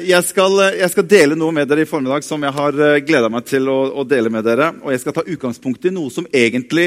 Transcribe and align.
Jeg 0.00 0.24
skal, 0.24 0.54
jeg 0.78 0.90
skal, 0.92 1.04
dele 1.08 1.36
noe 1.36 1.52
med 1.52 1.68
dere 1.68 1.84
i 1.84 1.88
formiddag 1.88 2.24
som 2.24 2.42
jeg 2.44 2.54
har 2.56 2.76
gleda 3.04 3.28
meg 3.32 3.44
til 3.48 3.68
å, 3.68 3.78
å, 4.00 4.04
dele 4.08 4.30
med 4.32 4.46
dere. 4.46 4.70
Og 4.80 4.94
jeg 4.94 5.02
skal 5.02 5.16
ta 5.16 5.24
utgangspunkt 5.26 5.84
i 5.84 5.92
noe 5.92 6.12
som 6.14 6.28
egentlig 6.32 6.86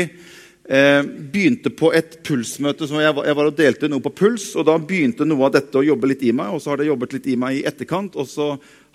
eh, 0.66 1.02
begynte 1.04 1.70
på 1.74 1.92
et 1.94 2.20
pulsmøte. 2.26 2.88
som 2.90 3.02
jeg, 3.02 3.14
jeg, 3.14 3.38
var 3.38 3.50
og 3.50 3.58
delte 3.58 3.90
noe 3.92 4.04
på 4.04 4.14
puls, 4.18 4.50
og 4.58 4.66
da 4.70 4.78
begynte 4.80 5.28
noe 5.28 5.48
av 5.48 5.56
dette 5.58 5.78
å 5.80 5.86
jobbe 5.86 6.10
litt 6.14 6.26
i 6.26 6.34
meg. 6.36 6.56
Og 6.56 6.64
så 6.64 6.74
har 6.74 6.82
det 6.82 6.90
jobbet 6.90 7.18
litt 7.18 7.32
i 7.34 7.38
meg 7.40 7.60
i 7.60 7.66
etterkant, 7.70 8.18
og 8.18 8.30
så 8.30 8.50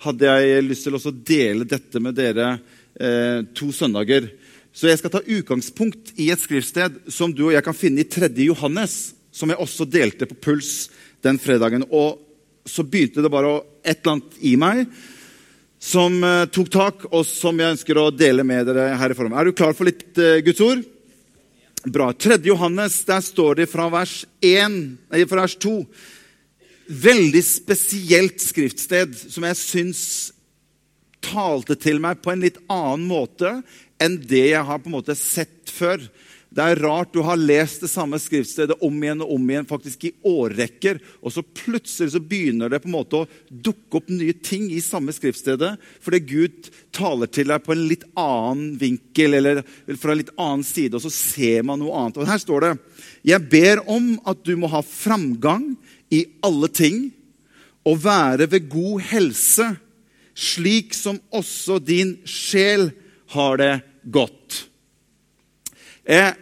hadde 0.05 0.29
jeg 0.31 0.67
lyst 0.67 0.87
til 0.87 0.99
å 0.99 1.17
dele 1.33 1.67
dette 1.69 2.03
med 2.03 2.17
dere 2.19 2.53
eh, 2.99 3.43
to 3.55 3.71
søndager. 3.75 4.31
Så 4.75 4.89
jeg 4.89 5.01
skal 5.01 5.15
ta 5.15 5.25
utgangspunkt 5.25 6.13
i 6.19 6.29
et 6.33 6.41
skriftsted 6.41 7.05
som 7.11 7.31
du 7.33 7.47
og 7.47 7.53
jeg 7.55 7.65
kan 7.65 7.77
finne 7.77 8.03
i 8.03 8.09
3. 8.09 8.31
Johannes, 8.45 9.15
som 9.31 9.51
jeg 9.51 9.61
også 9.61 9.87
delte 9.89 10.27
på 10.29 10.37
puls 10.49 10.89
den 11.25 11.39
fredagen. 11.41 11.87
Og 11.89 12.28
så 12.67 12.83
begynte 12.83 13.23
det 13.23 13.31
bare 13.31 13.59
et 13.83 13.99
eller 13.99 14.17
annet 14.17 14.39
i 14.45 14.55
meg 14.59 14.85
som 15.79 16.17
uh, 16.23 16.43
tok 16.51 16.69
tak, 16.73 17.05
og 17.15 17.23
som 17.27 17.59
jeg 17.59 17.77
ønsker 17.77 17.99
å 17.99 18.09
dele 18.11 18.43
med 18.43 18.67
dere 18.67 18.91
her 18.99 19.13
i 19.13 19.15
form. 19.15 19.31
Er 19.31 19.47
du 19.47 19.55
klar 19.55 19.75
for 19.77 19.87
litt 19.87 20.11
uh, 20.19 20.41
Guds 20.43 20.59
ord? 20.63 20.83
Bra. 21.87 22.09
3. 22.11 22.41
Johannes, 22.43 22.97
der 23.07 23.21
står 23.23 23.61
det 23.61 23.69
fra 23.71 23.87
vers, 23.93 24.25
1, 24.43 24.75
nei, 25.07 25.23
fra 25.29 25.45
vers 25.45 25.55
2 25.63 25.75
Veldig 26.89 27.41
spesielt 27.45 28.41
skriftsted 28.41 29.13
som 29.13 29.45
jeg 29.45 29.57
syns 29.59 30.01
talte 31.21 31.75
til 31.77 31.99
meg 32.01 32.17
på 32.23 32.33
en 32.33 32.41
litt 32.41 32.57
annen 32.65 33.05
måte 33.05 33.51
enn 34.01 34.15
det 34.25 34.47
jeg 34.49 34.65
har 34.65 34.81
på 34.81 34.89
en 34.89 34.95
måte 34.95 35.13
sett 35.13 35.69
før. 35.69 36.01
Det 36.59 36.65
er 36.67 36.79
rart 36.83 37.13
du 37.15 37.21
har 37.23 37.39
lest 37.39 37.85
det 37.85 37.87
samme 37.87 38.17
skriftstedet 38.19 38.75
om 38.83 38.95
igjen 38.99 39.21
og 39.23 39.29
om 39.31 39.43
igjen, 39.47 39.67
faktisk 39.69 40.01
i 40.09 40.11
årrekker, 40.27 40.97
og 41.23 41.31
så 41.31 41.39
plutselig 41.55 42.11
så 42.11 42.19
begynner 42.19 42.67
det 42.67 42.81
på 42.83 42.89
en 42.89 42.97
måte 42.97 43.21
å 43.21 43.27
dukke 43.47 44.01
opp 44.01 44.09
nye 44.11 44.35
ting 44.43 44.65
i 44.75 44.81
samme 44.83 45.15
skriftstedet 45.15 45.69
fordi 46.03 46.19
Gud 46.27 46.67
taler 46.95 47.31
til 47.31 47.47
deg 47.53 47.63
på 47.63 47.71
en 47.71 47.85
litt 47.87 48.03
annen 48.19 48.73
vinkel 48.81 49.37
eller 49.39 49.61
fra 50.01 50.11
en 50.11 50.19
litt 50.19 50.33
annen 50.35 50.65
side, 50.67 50.99
og 50.99 51.05
så 51.05 51.13
ser 51.15 51.63
man 51.69 51.79
noe 51.79 51.95
annet. 51.95 52.19
Og 52.19 52.27
Her 52.27 52.43
står 52.43 52.65
det 52.65 52.73
Jeg 53.31 53.47
ber 53.55 53.83
om 53.87 54.11
at 54.27 54.43
du 54.43 54.51
må 54.59 54.67
ha 54.73 54.83
framgang 54.83 55.71
i 56.11 56.25
alle 56.43 56.67
ting 56.75 57.05
og 57.87 58.03
være 58.03 58.49
ved 58.51 58.67
god 58.67 59.07
helse, 59.13 59.69
slik 60.35 60.91
som 60.97 61.23
også 61.31 61.79
din 61.79 62.17
sjel 62.27 62.89
har 63.31 63.63
det 63.63 63.73
godt. 64.11 64.65
Eh, 66.03 66.35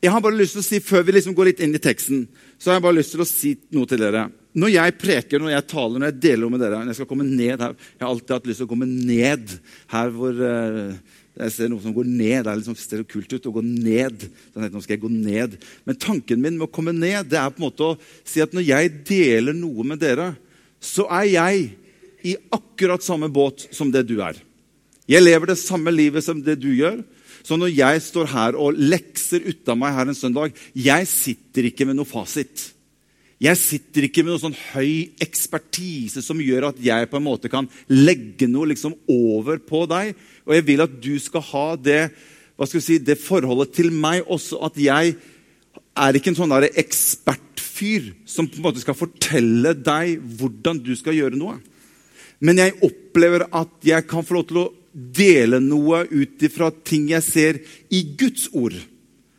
jeg 0.00 0.12
har 0.14 0.22
bare 0.24 0.38
lyst 0.38 0.56
til 0.56 0.62
å 0.62 0.66
si, 0.66 0.80
Før 0.80 1.04
vi 1.04 1.14
liksom 1.16 1.36
går 1.36 1.50
litt 1.50 1.62
inn 1.64 1.76
i 1.76 1.82
teksten, 1.82 2.24
så 2.58 2.70
har 2.70 2.78
jeg 2.78 2.86
bare 2.86 2.98
lyst 2.98 3.14
til 3.14 3.24
å 3.24 3.28
si 3.28 3.54
noe 3.76 3.88
til 3.88 4.00
dere. 4.00 4.28
Når 4.56 4.72
jeg 4.72 4.96
preker, 4.98 5.42
når 5.42 5.54
jeg 5.54 5.66
taler, 5.70 6.00
når 6.00 6.10
jeg 6.10 6.20
deler 6.24 6.50
med 6.50 6.62
dere 6.62 6.80
når 6.80 6.90
Jeg 6.90 6.98
skal 6.98 7.08
komme 7.12 7.26
ned 7.28 7.62
her, 7.62 7.74
jeg 7.76 8.02
har 8.02 8.10
alltid 8.10 8.34
hatt 8.34 8.48
lyst 8.50 8.62
til 8.62 8.66
å 8.66 8.72
komme 8.72 8.88
ned 8.88 9.52
her 9.92 10.10
hvor 10.14 10.40
uh, 10.40 10.96
jeg 11.38 11.54
ser 11.54 11.70
noe 11.70 11.84
som 11.84 11.94
går 11.94 12.08
ned. 12.08 12.40
Det 12.42 12.50
er 12.50 12.58
liksom, 12.58 12.78
ser 12.80 13.04
kult 13.08 13.30
ut 13.32 13.46
å 13.46 13.54
gå 13.54 13.62
ned. 13.64 14.26
Sånn 14.50 14.66
nå 14.66 14.82
skal 14.82 14.96
jeg 14.96 15.04
gå 15.04 15.12
ned. 15.12 15.54
Men 15.86 16.00
tanken 16.02 16.42
min 16.42 16.58
med 16.58 16.66
å 16.66 16.72
komme 16.72 16.96
ned 16.96 17.30
det 17.30 17.38
er 17.38 17.52
på 17.54 17.62
en 17.62 17.68
måte 17.68 17.92
å 17.92 17.98
si 18.26 18.42
at 18.42 18.56
når 18.56 18.66
jeg 18.66 18.92
deler 19.08 19.56
noe 19.56 19.86
med 19.86 20.02
dere, 20.02 20.32
så 20.82 21.06
er 21.20 21.28
jeg 21.30 21.70
i 22.26 22.36
akkurat 22.52 23.04
samme 23.04 23.30
båt 23.32 23.68
som 23.72 23.92
det 23.92 24.02
du 24.08 24.18
er. 24.24 24.40
Jeg 25.10 25.24
lever 25.24 25.52
det 25.52 25.60
samme 25.60 25.92
livet 25.94 26.24
som 26.26 26.40
det 26.44 26.58
du 26.60 26.70
gjør. 26.74 27.00
Så 27.42 27.56
når 27.58 27.72
jeg 27.72 28.02
står 28.04 28.30
her 28.34 28.58
og 28.58 28.76
lekser 28.78 29.44
ut 29.46 29.72
meg 29.78 29.96
her 29.96 30.10
en 30.10 30.18
søndag 30.18 30.54
Jeg 30.74 31.08
sitter 31.08 31.70
ikke 31.70 31.86
med 31.88 31.98
noe 31.98 32.08
fasit. 32.08 32.70
Jeg 33.40 33.56
sitter 33.56 34.04
ikke 34.04 34.20
med 34.20 34.34
noe 34.34 34.42
sånn 34.42 34.56
høy 34.74 35.16
ekspertise 35.24 36.20
som 36.20 36.42
gjør 36.44 36.68
at 36.74 36.80
jeg 36.84 37.08
på 37.08 37.16
en 37.16 37.24
måte 37.24 37.48
kan 37.48 37.70
legge 37.88 38.44
noe 38.50 38.68
liksom 38.68 38.92
over 39.08 39.62
på 39.64 39.86
deg. 39.88 40.12
Og 40.44 40.52
jeg 40.58 40.66
vil 40.68 40.84
at 40.84 40.98
du 41.00 41.14
skal 41.22 41.46
ha 41.48 41.64
det, 41.80 42.02
skal 42.60 42.84
si, 42.84 42.98
det 43.00 43.16
forholdet 43.16 43.72
til 43.78 43.88
meg 43.96 44.28
også. 44.28 44.60
At 44.68 44.76
jeg 44.76 45.14
er 45.96 46.18
ikke 46.18 46.34
en 46.34 46.36
sånn 46.42 46.52
ekspertfyr 46.68 48.12
som 48.28 48.44
på 48.44 48.60
en 48.60 48.66
måte 48.68 48.84
skal 48.84 48.98
fortelle 48.98 49.72
deg 49.72 50.20
hvordan 50.36 50.82
du 50.84 50.92
skal 50.98 51.16
gjøre 51.16 51.40
noe. 51.40 51.56
Men 52.44 52.60
jeg 52.60 52.76
opplever 52.84 53.46
at 53.48 53.72
jeg 53.84 54.04
kan 54.08 54.24
få 54.24 54.36
lov 54.36 54.46
til 54.48 54.60
å 54.60 54.68
dele 54.92 55.60
noe 55.62 56.02
ut 56.10 56.42
ifra 56.42 56.70
ting 56.84 57.10
jeg 57.12 57.26
ser 57.26 57.60
i 57.92 58.02
Guds 58.18 58.48
ord, 58.56 58.74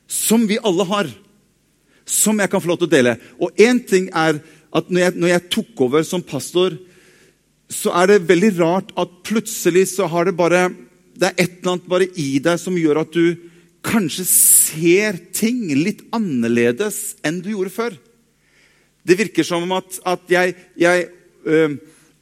som 0.08 0.48
vi 0.48 0.60
alle 0.64 0.86
har, 0.88 1.12
som 2.08 2.40
jeg 2.40 2.52
kan 2.52 2.64
få 2.64 2.72
lov 2.72 2.82
til 2.82 2.90
å 2.90 2.94
dele. 2.96 3.18
Og 3.40 3.56
én 3.60 3.82
ting 3.88 4.10
er 4.16 4.40
at 4.72 4.88
når 4.88 5.04
jeg, 5.04 5.18
når 5.20 5.34
jeg, 5.34 5.50
tok 5.52 5.84
over 5.88 6.08
som 6.08 6.24
pastor, 6.24 6.78
så 7.72 7.92
er 8.02 8.14
det 8.14 8.26
veldig 8.28 8.52
rart 8.60 8.92
at 9.00 9.20
plutselig 9.28 9.90
så 9.94 10.08
har 10.12 10.28
det 10.28 10.36
bare 10.36 10.70
Det 11.12 11.28
er 11.28 11.44
et 11.44 11.58
eller 11.60 11.74
annet 11.74 11.90
bare 11.92 12.08
i 12.18 12.40
deg 12.42 12.60
som 12.60 12.78
gjør 12.80 13.02
at 13.04 13.12
du 13.14 13.36
kanskje 13.86 14.24
ser 14.26 15.18
ting 15.36 15.68
litt 15.76 16.00
annerledes 16.16 17.18
enn 17.28 17.42
du 17.44 17.52
gjorde 17.52 17.74
før. 17.74 17.98
Det 19.04 19.18
virker 19.20 19.46
som 19.46 19.68
at, 19.76 20.00
at 20.08 20.32
jeg, 20.32 20.56
jeg 20.80 21.10
øh, 21.46 21.76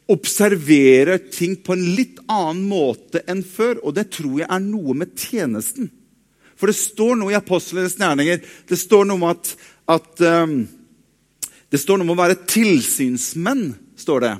observerer 0.09 1.21
ting 1.29 1.55
på 1.61 1.75
en 1.75 1.85
litt 1.95 2.17
annen 2.25 2.65
måte 2.69 3.21
enn 3.29 3.43
før. 3.45 3.79
Og 3.85 3.95
det 3.97 4.09
tror 4.15 4.41
jeg 4.41 4.49
er 4.49 4.63
noe 4.63 4.95
med 4.97 5.13
tjenesten. 5.17 5.91
For 6.59 6.69
det 6.69 6.79
står 6.79 7.15
noe 7.19 7.31
i 7.33 7.37
apostlenes 7.37 7.95
gjerninger. 7.99 8.41
Det 8.67 8.79
står 8.79 9.07
noe 9.07 9.19
om 9.19 9.27
at, 9.29 9.53
at 9.87 10.25
um, 10.25 10.61
Det 11.69 11.77
står 11.79 11.99
noe 11.99 12.07
om 12.07 12.15
å 12.15 12.23
være 12.23 12.39
tilsynsmenn, 12.49 13.75
står 13.99 14.25
det. 14.25 14.33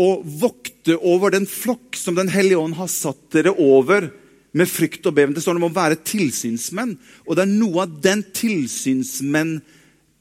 Og 0.00 0.24
vokte 0.40 0.96
over 0.96 1.34
den 1.34 1.44
flokk 1.46 1.98
som 2.00 2.16
Den 2.16 2.32
hellige 2.32 2.58
ånd 2.58 2.78
har 2.80 2.88
satt 2.88 3.28
dere 3.36 3.52
over 3.52 4.08
med 4.52 4.68
frykt 4.68 5.06
og 5.08 5.14
beven. 5.16 5.36
Det 5.36 5.44
står 5.44 5.56
noe 5.56 5.66
om 5.68 5.70
å 5.70 5.76
være 5.76 6.00
tilsynsmenn. 6.08 6.96
Og 7.28 7.36
det 7.36 7.44
er 7.44 7.52
noe 7.52 7.84
av 7.84 7.94
den 8.04 8.24
tilsynsmenn 8.36 9.58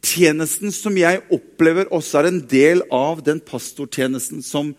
tjenesten 0.02 0.74
som 0.74 0.96
jeg 0.98 1.22
opplever 1.34 1.92
også 1.94 2.22
er 2.22 2.30
en 2.32 2.42
del 2.50 2.82
av 2.94 3.22
den 3.26 3.42
pastortjenesten 3.44 4.42
som 4.46 4.74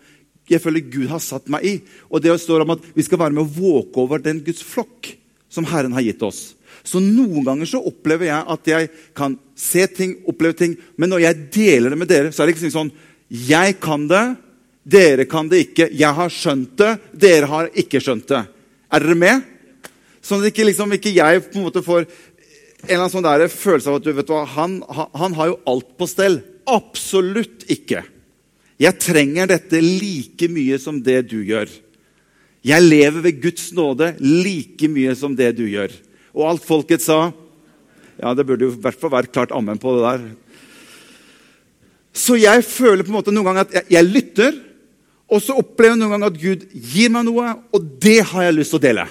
jeg 0.51 0.59
føler 0.59 0.83
Gud 0.91 1.07
har 1.11 1.21
satt 1.23 1.47
meg 1.51 1.63
i. 1.65 1.75
Og 2.11 2.23
det 2.23 2.33
står 2.41 2.65
om 2.65 2.75
at 2.75 2.83
vi 2.95 3.05
skal 3.05 3.21
være 3.21 3.35
med 3.35 3.45
å 3.45 3.53
våke 3.53 4.03
over 4.03 4.21
den 4.23 4.41
Guds 4.43 4.63
flokk 4.67 5.13
som 5.53 5.67
Herren 5.69 5.95
har 5.95 6.03
gitt 6.03 6.23
oss. 6.25 6.51
Så 6.83 6.99
noen 6.99 7.45
ganger 7.45 7.69
så 7.69 7.79
opplever 7.85 8.27
jeg 8.27 8.47
at 8.55 8.67
jeg 8.67 8.89
kan 9.15 9.37
se 9.55 9.85
ting, 9.95 10.17
oppleve 10.27 10.57
ting, 10.59 10.73
men 10.99 11.13
når 11.13 11.23
jeg 11.27 11.43
deler 11.55 11.93
det 11.93 11.99
med 12.01 12.11
dere, 12.11 12.33
så 12.33 12.43
er 12.43 12.49
det 12.49 12.57
ikke 12.57 12.73
sånn 12.73 12.91
Jeg 13.33 13.77
kan 13.81 14.03
det, 14.09 14.25
dere 14.83 15.25
kan 15.29 15.47
det 15.49 15.63
ikke. 15.69 15.87
Jeg 15.95 16.17
har 16.17 16.33
skjønt 16.33 16.75
det, 16.81 16.91
dere 17.15 17.47
har 17.49 17.71
ikke 17.79 18.01
skjønt 18.03 18.27
det. 18.33 18.43
Er 18.91 19.05
dere 19.05 19.17
med? 19.17 19.47
Sånn 20.23 20.43
at 20.43 20.51
ikke, 20.51 20.67
liksom, 20.67 20.91
ikke 20.95 21.15
jeg 21.15 21.43
på 21.47 21.59
en 21.59 21.65
måte 21.67 21.83
får 21.83 22.05
eller 22.87 23.05
annen 23.05 23.13
sånn 23.13 23.53
følelse 23.53 23.91
av 23.91 23.99
at 23.99 24.05
du, 24.05 24.11
vet 24.15 24.31
hva, 24.31 24.43
han, 24.57 24.81
han 24.89 25.37
har 25.37 25.53
jo 25.53 25.59
alt 25.71 25.93
på 25.99 26.07
stell. 26.09 26.41
Absolutt 26.67 27.63
ikke. 27.71 28.03
Jeg 28.81 28.99
trenger 28.99 29.47
dette 29.47 29.79
like 29.79 30.49
mye 30.51 30.79
som 30.81 30.99
det 31.03 31.21
du 31.31 31.39
gjør. 31.45 31.71
Jeg 32.63 32.83
lever 32.83 33.23
ved 33.25 33.41
Guds 33.43 33.71
nåde 33.75 34.13
like 34.19 34.87
mye 34.91 35.15
som 35.19 35.35
det 35.35 35.51
du 35.57 35.65
gjør. 35.67 35.91
Og 36.33 36.47
alt 36.49 36.65
folket 36.65 37.03
sa 37.03 37.31
Ja, 38.13 38.31
det 38.37 38.45
burde 38.45 38.67
jo 38.67 38.75
i 38.75 38.81
hvert 38.83 38.99
fall 38.99 39.11
være 39.11 39.31
klart 39.33 39.51
ammen 39.55 39.79
på 39.81 39.95
det 39.95 40.03
der. 40.05 40.25
Så 42.13 42.37
jeg 42.37 42.61
føler 42.67 43.01
på 43.01 43.09
en 43.09 43.17
måte 43.17 43.33
noen 43.33 43.47
ganger 43.49 43.65
at 43.65 43.73
jeg, 43.73 43.87
jeg 43.95 44.05
lytter, 44.05 44.59
og 45.33 45.41
så 45.41 45.55
opplever 45.57 45.95
jeg 45.95 46.01
noen 46.03 46.13
ganger 46.13 46.29
at 46.29 46.37
Gud 46.37 46.67
gir 46.93 47.09
meg 47.09 47.25
noe, 47.25 47.55
og 47.73 47.87
det 48.03 48.19
har 48.29 48.45
jeg 48.45 48.57
lyst 48.59 48.75
til 48.75 48.79
å 48.79 48.83
dele. 48.83 49.07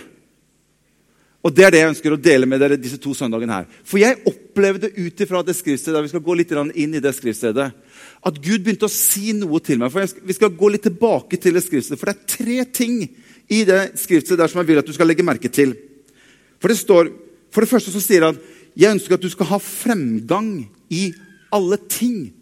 Og 1.42 1.54
Det 1.54 1.64
er 1.64 1.72
det 1.74 1.80
jeg 1.80 1.90
ønsker 1.90 2.14
å 2.14 2.20
dele 2.22 2.46
med 2.46 2.60
dere 2.62 2.78
disse 2.78 3.00
to 3.02 3.14
søndagene. 3.14 3.52
her. 3.52 3.66
For 3.84 3.98
jeg 3.98 4.22
opplevde 4.26 4.92
ut 4.94 5.20
ifra 5.20 5.42
det 5.42 5.56
skriftstedet, 5.56 6.02
vi 6.02 6.08
skal 6.08 6.20
gå 6.20 6.34
litt 6.38 6.52
inn 6.52 6.94
i 6.94 7.00
det 7.00 7.14
skriftstedet, 7.14 7.72
at 8.24 8.34
Gud 8.42 8.62
begynte 8.62 8.86
å 8.86 8.88
si 8.88 9.32
noe 9.32 9.58
til 9.58 9.78
meg. 9.78 9.90
For 9.90 10.06
Vi 10.24 10.32
skal 10.32 10.50
gå 10.50 10.70
litt 10.70 10.82
tilbake 10.82 11.40
til 11.40 11.54
det 11.54 11.64
skriftstedet, 11.64 11.98
for 11.98 12.06
det 12.06 12.16
er 12.16 12.36
tre 12.36 12.64
ting 12.72 13.10
i 13.50 13.64
det 13.64 13.98
skriftstedet 13.98 14.38
der 14.38 14.46
som 14.46 14.60
jeg 14.60 14.68
vil 14.68 14.78
at 14.78 14.86
du 14.86 14.92
skal 14.92 15.06
legge 15.06 15.24
merke 15.24 15.50
til. 15.50 15.74
For 16.60 16.68
det 16.68 16.78
står, 16.78 17.10
for 17.50 17.60
det 17.60 17.70
første 17.70 17.90
så 17.90 18.00
sier 18.00 18.22
han 18.22 18.38
jeg 18.76 18.94
ønsker 18.94 19.14
at 19.14 19.24
du 19.24 19.28
skal 19.28 19.50
ha 19.50 19.58
fremgang 19.58 20.70
i 20.88 21.12
alle 21.52 21.76
ting. 21.88 22.32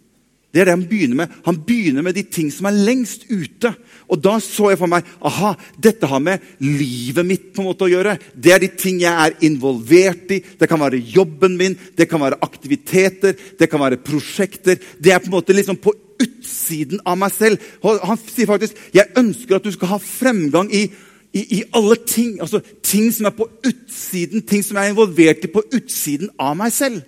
Det 0.50 0.60
er 0.60 0.66
det 0.66 0.74
han 0.74 0.88
begynner 0.90 1.20
med. 1.22 1.34
Han 1.46 1.58
begynner 1.62 2.02
med 2.02 2.16
de 2.18 2.24
ting 2.26 2.48
som 2.50 2.66
er 2.66 2.78
lengst 2.78 3.28
ute. 3.30 3.70
Og 4.10 4.18
da 4.18 4.34
så 4.42 4.72
jeg 4.72 4.80
for 4.80 4.90
meg 4.90 5.06
aha, 5.22 5.52
dette 5.78 6.08
har 6.10 6.22
med 6.22 6.42
livet 6.64 7.26
mitt 7.26 7.44
på 7.54 7.62
en 7.62 7.68
måte 7.70 7.86
å 7.86 7.90
gjøre. 7.92 8.16
Det 8.34 8.54
er 8.54 8.62
de 8.64 8.70
ting 8.74 8.98
jeg 9.04 9.14
er 9.14 9.36
involvert 9.46 10.34
i. 10.34 10.40
Det 10.58 10.68
kan 10.70 10.82
være 10.82 10.98
jobben 11.14 11.54
min, 11.60 11.78
det 11.94 12.08
kan 12.10 12.22
være 12.22 12.40
aktiviteter, 12.42 13.38
det 13.58 13.70
kan 13.70 13.82
være 13.82 14.00
prosjekter. 14.02 14.80
Det 14.98 15.14
er 15.14 15.22
på 15.22 15.30
en 15.30 15.36
måte 15.38 15.54
liksom 15.54 15.78
på 15.78 15.94
utsiden 16.20 17.02
av 17.06 17.20
meg 17.22 17.30
selv. 17.36 17.70
Han 17.86 18.18
sier 18.26 18.50
faktisk 18.50 18.78
jeg 18.96 19.14
ønsker 19.20 19.60
at 19.60 19.66
du 19.66 19.70
skal 19.76 19.94
ha 19.94 20.02
fremgang 20.02 20.72
i, 20.74 20.88
i, 21.30 21.46
i 21.60 21.64
alle 21.78 22.00
ting. 22.02 22.40
Altså 22.42 22.58
ting 22.82 23.12
som 23.14 23.30
er 23.30 23.38
på 23.38 23.46
utsiden, 23.62 24.42
ting 24.42 24.66
som 24.66 24.80
jeg 24.80 24.90
er 24.90 24.96
involvert 24.96 25.46
i 25.46 25.54
på 25.54 25.62
utsiden 25.70 26.34
av 26.42 26.58
meg 26.58 26.74
selv. 26.74 27.04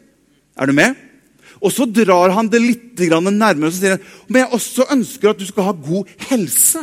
Er 0.55 0.71
du 0.71 0.79
med? 0.79 0.95
Og 1.63 1.71
så 1.71 1.87
drar 1.87 2.35
han 2.35 2.51
det 2.51 2.61
litt 2.63 3.03
nærmere 3.03 3.69
og 3.69 3.73
så 3.73 3.79
sier 3.79 3.95
han, 3.97 4.09
men 4.29 4.43
jeg 4.43 4.55
også 4.59 4.89
ønsker 4.91 5.31
at 5.31 5.39
du 5.39 5.47
skal 5.47 5.71
ha 5.71 5.77
god 5.77 6.11
helse. 6.31 6.83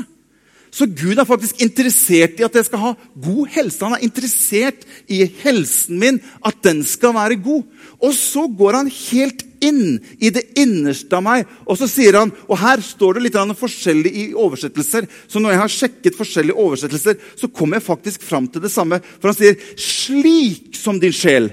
Så 0.69 0.85
Gud 0.85 1.17
er 1.17 1.25
faktisk 1.25 1.61
interessert 1.65 2.37
i 2.39 2.45
at 2.45 2.55
jeg 2.55 2.67
skal 2.67 2.81
ha 2.83 2.89
god 3.17 3.49
helse. 3.55 3.81
Han 3.81 3.95
er 3.97 4.05
interessert 4.05 4.85
i 5.09 5.23
helsen 5.41 5.97
min, 6.01 6.19
at 6.45 6.59
den 6.65 6.83
skal 6.85 7.15
være 7.17 7.39
god. 7.41 7.63
Og 8.05 8.13
så 8.13 8.45
går 8.47 8.77
han 8.77 8.91
helt 8.93 9.41
inn 9.65 9.97
i 10.21 10.29
det 10.31 10.45
innerste 10.61 11.17
av 11.17 11.25
meg, 11.25 11.49
og 11.67 11.75
så 11.75 11.87
sier 11.89 12.15
han 12.15 12.29
Og 12.47 12.55
her 12.61 12.79
står 12.85 13.17
det 13.17 13.25
litt 13.25 13.39
forskjellig 13.59 14.11
i 14.13 14.27
oversettelser. 14.37 15.09
Så 15.27 15.41
når 15.41 15.55
jeg 15.55 15.61
har 15.63 15.73
sjekket 15.73 16.19
forskjellige 16.19 16.61
oversettelser, 16.61 17.17
så 17.35 17.49
kommer 17.49 17.79
jeg 17.79 17.89
faktisk 17.89 18.23
fram 18.23 18.47
til 18.47 18.63
det 18.63 18.71
samme. 18.71 19.01
For 19.19 19.33
han 19.33 19.35
sier 19.35 19.57
'slik 19.75 20.75
som 20.75 20.99
din 20.99 21.11
sjel 21.11 21.51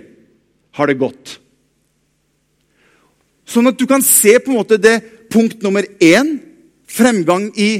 har 0.76 0.87
det 0.87 1.00
gått'. 1.00 1.45
Sånn 3.46 3.70
at 3.70 3.78
du 3.78 3.87
kan 3.88 4.02
se 4.02 4.37
på 4.43 4.50
en 4.50 4.58
måte 4.58 4.78
det 4.81 4.98
punkt 5.31 5.62
nummer 5.62 5.87
én, 6.02 6.37
fremgang 6.87 7.48
i 7.54 7.70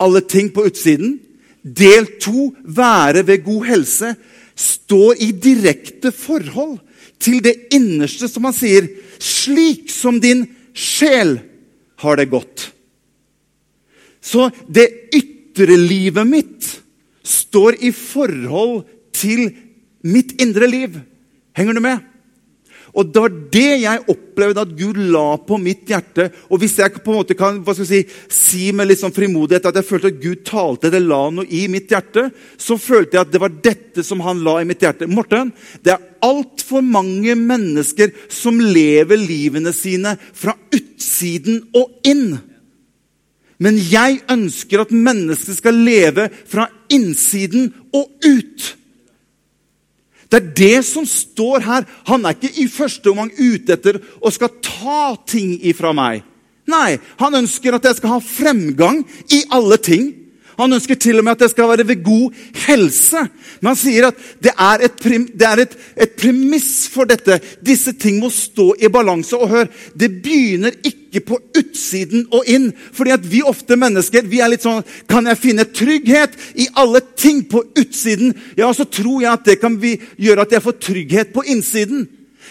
alle 0.00 0.22
ting 0.24 0.48
på 0.52 0.64
utsiden. 0.70 1.18
Del 1.62 2.08
to, 2.22 2.50
være 2.64 3.22
ved 3.28 3.44
god 3.44 3.68
helse, 3.68 4.14
står 4.56 5.20
i 5.22 5.30
direkte 5.36 6.12
forhold 6.14 6.78
til 7.22 7.38
det 7.44 7.54
innerste, 7.74 8.28
som 8.28 8.48
han 8.48 8.56
sier, 8.56 8.88
slik 9.22 9.90
som 9.92 10.18
din 10.20 10.46
sjel 10.74 11.36
har 12.02 12.18
det 12.18 12.30
godt. 12.32 12.70
Så 14.22 14.48
det 14.66 14.88
ytre 15.14 15.76
livet 15.78 16.26
mitt 16.26 16.68
står 17.26 17.78
i 17.82 17.92
forhold 17.94 18.84
til 19.14 19.50
mitt 20.02 20.34
indre 20.42 20.66
liv. 20.70 20.96
Henger 21.54 21.76
du 21.76 21.82
med? 21.84 22.11
Og 22.92 23.08
Det 23.08 23.22
var 23.24 23.32
det 23.52 23.70
jeg 23.80 24.04
opplevde 24.12 24.64
at 24.66 24.72
Gud 24.76 24.98
la 25.14 25.36
på 25.40 25.56
mitt 25.60 25.88
hjerte. 25.88 26.28
Og 26.52 26.60
Hvis 26.60 26.76
jeg 26.78 26.92
på 26.92 27.12
en 27.12 27.20
måte 27.22 27.36
kan 27.38 27.62
si, 27.64 28.02
si 28.28 28.72
med 28.72 28.88
litt 28.90 29.00
sånn 29.00 29.14
frimodighet 29.16 29.70
at 29.70 29.78
jeg 29.80 29.88
følte 29.88 30.12
at 30.12 30.20
Gud 30.20 30.44
talte 30.44 30.90
eller 30.90 31.06
la 31.06 31.22
noe 31.32 31.48
i 31.48 31.64
mitt 31.72 31.88
hjerte, 31.88 32.28
så 32.60 32.76
følte 32.76 33.16
jeg 33.16 33.24
at 33.24 33.32
det 33.32 33.40
var 33.40 33.56
dette 33.64 34.04
som 34.04 34.20
han 34.20 34.44
la 34.44 34.58
i 34.60 34.68
mitt 34.68 34.84
hjerte. 34.84 35.08
Morten, 35.08 35.54
det 35.80 35.94
er 35.94 36.04
altfor 36.22 36.84
mange 36.84 37.34
mennesker 37.38 38.12
som 38.28 38.60
lever 38.60 39.16
livene 39.16 39.72
sine 39.72 40.18
fra 40.20 40.54
utsiden 40.74 41.62
og 41.72 41.96
inn. 42.04 42.36
Men 43.62 43.78
jeg 43.78 44.20
ønsker 44.32 44.82
at 44.82 44.92
mennesker 44.92 45.56
skal 45.56 45.80
leve 45.86 46.28
fra 46.50 46.68
innsiden 46.92 47.70
og 47.94 48.10
ut. 48.26 48.72
Det 50.32 50.38
er 50.40 50.52
det 50.56 50.84
som 50.88 51.04
står 51.04 51.60
her. 51.66 51.84
Han 52.08 52.24
er 52.24 52.32
ikke 52.32 52.62
i 52.62 52.68
første 52.72 53.10
omgang 53.12 53.28
ute 53.36 53.74
etter 53.76 53.98
å 54.24 54.32
skal 54.32 54.54
ta 54.64 55.12
ting 55.28 55.58
ifra 55.60 55.92
meg. 55.92 56.22
Nei, 56.72 56.96
han 57.20 57.36
ønsker 57.42 57.76
at 57.76 57.84
jeg 57.84 57.98
skal 57.98 58.14
ha 58.14 58.22
fremgang 58.24 59.02
i 59.28 59.42
alle 59.52 59.76
ting. 59.82 60.08
Han 60.58 60.76
ønsker 60.76 60.98
til 61.00 61.20
og 61.20 61.24
med 61.26 61.36
at 61.36 61.44
jeg 61.46 61.52
skal 61.54 61.70
være 61.70 61.86
ved 61.88 62.02
god 62.04 62.38
helse. 62.66 63.24
Men 63.60 63.70
han 63.72 63.78
sier 63.78 64.08
at 64.10 64.22
det 64.44 64.52
er, 64.52 64.84
et, 64.88 65.04
det 65.32 65.48
er 65.48 65.62
et, 65.64 65.76
et, 65.96 66.14
premiss 66.18 66.88
for 66.92 67.08
dette. 67.08 67.38
Disse 67.64 67.94
ting 67.96 68.20
må 68.22 68.30
stå 68.32 68.72
i 68.80 68.90
balanse. 68.92 69.36
Og 69.38 69.50
hør, 69.52 69.70
det 69.98 70.10
begynner 70.22 70.76
ikke 70.84 71.24
på 71.32 71.40
utsiden 71.58 72.26
og 72.30 72.48
inn. 72.50 72.70
Fordi 72.92 73.14
at 73.16 73.28
vi 73.32 73.42
ofte 73.46 73.78
mennesker 73.80 74.28
vi 74.28 74.42
er 74.44 74.52
litt 74.52 74.64
sånn 74.64 74.84
Kan 75.10 75.28
jeg 75.28 75.40
finne 75.40 75.68
trygghet 75.68 76.36
i 76.60 76.68
alle 76.78 77.02
ting 77.16 77.44
på 77.48 77.64
utsiden? 77.78 78.34
Ja, 78.58 78.72
så 78.76 78.88
tror 78.88 79.22
jeg 79.24 79.32
at 79.32 79.46
det 79.48 79.60
kan 79.62 79.78
gjøre 79.80 80.44
at 80.44 80.52
jeg 80.52 80.64
får 80.64 80.80
trygghet 80.88 81.32
på 81.34 81.46
innsiden. 81.48 82.06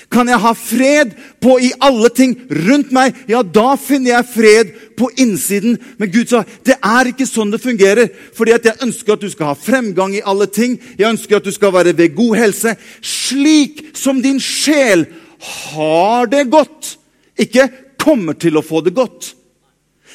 Kan 0.10 0.30
jeg 0.32 0.42
ha 0.42 0.52
fred 0.58 1.12
på 1.44 1.58
i 1.62 1.72
alle 1.84 2.10
ting 2.16 2.34
rundt 2.66 2.92
meg? 2.96 3.16
Ja, 3.30 3.44
da 3.44 3.76
finner 3.80 4.16
jeg 4.16 4.32
fred 4.34 4.72
på 4.98 5.10
innsiden. 5.22 5.78
Men 6.00 6.12
Gud 6.14 6.32
sa 6.32 6.44
det 6.66 6.78
er 6.78 7.12
ikke 7.12 7.28
sånn 7.30 7.54
det 7.54 7.62
fungerer. 7.64 8.10
Fordi 8.38 8.56
at 8.56 8.66
jeg 8.66 8.82
ønsker 8.88 9.16
at 9.16 9.26
du 9.26 9.30
skal 9.32 9.52
ha 9.52 9.58
fremgang 9.58 10.16
i 10.18 10.24
alle 10.26 10.50
ting. 10.52 10.80
Jeg 10.98 11.12
ønsker 11.12 11.40
at 11.40 11.48
du 11.48 11.54
skal 11.54 11.74
være 11.76 11.96
ved 11.98 12.16
god 12.18 12.40
helse. 12.42 12.76
Slik 13.02 13.92
som 13.98 14.24
din 14.24 14.42
sjel 14.42 15.06
har 15.72 16.32
det 16.32 16.48
godt. 16.52 16.96
Ikke 17.40 17.70
kommer 18.02 18.38
til 18.40 18.58
å 18.58 18.66
få 18.66 18.82
det 18.86 18.96
godt. 18.98 19.36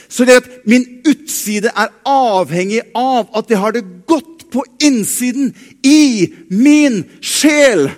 Så 0.09 0.25
det 0.27 0.39
at 0.39 0.49
min 0.69 0.85
utside 1.09 1.73
er 1.75 1.95
avhengig 2.07 2.83
av 2.95 3.31
at 3.35 3.51
jeg 3.51 3.59
har 3.59 3.75
det 3.75 3.83
godt 4.07 4.47
på 4.55 4.63
innsiden 4.83 5.51
i 5.83 6.33
min 6.51 7.03
sjel. 7.21 7.89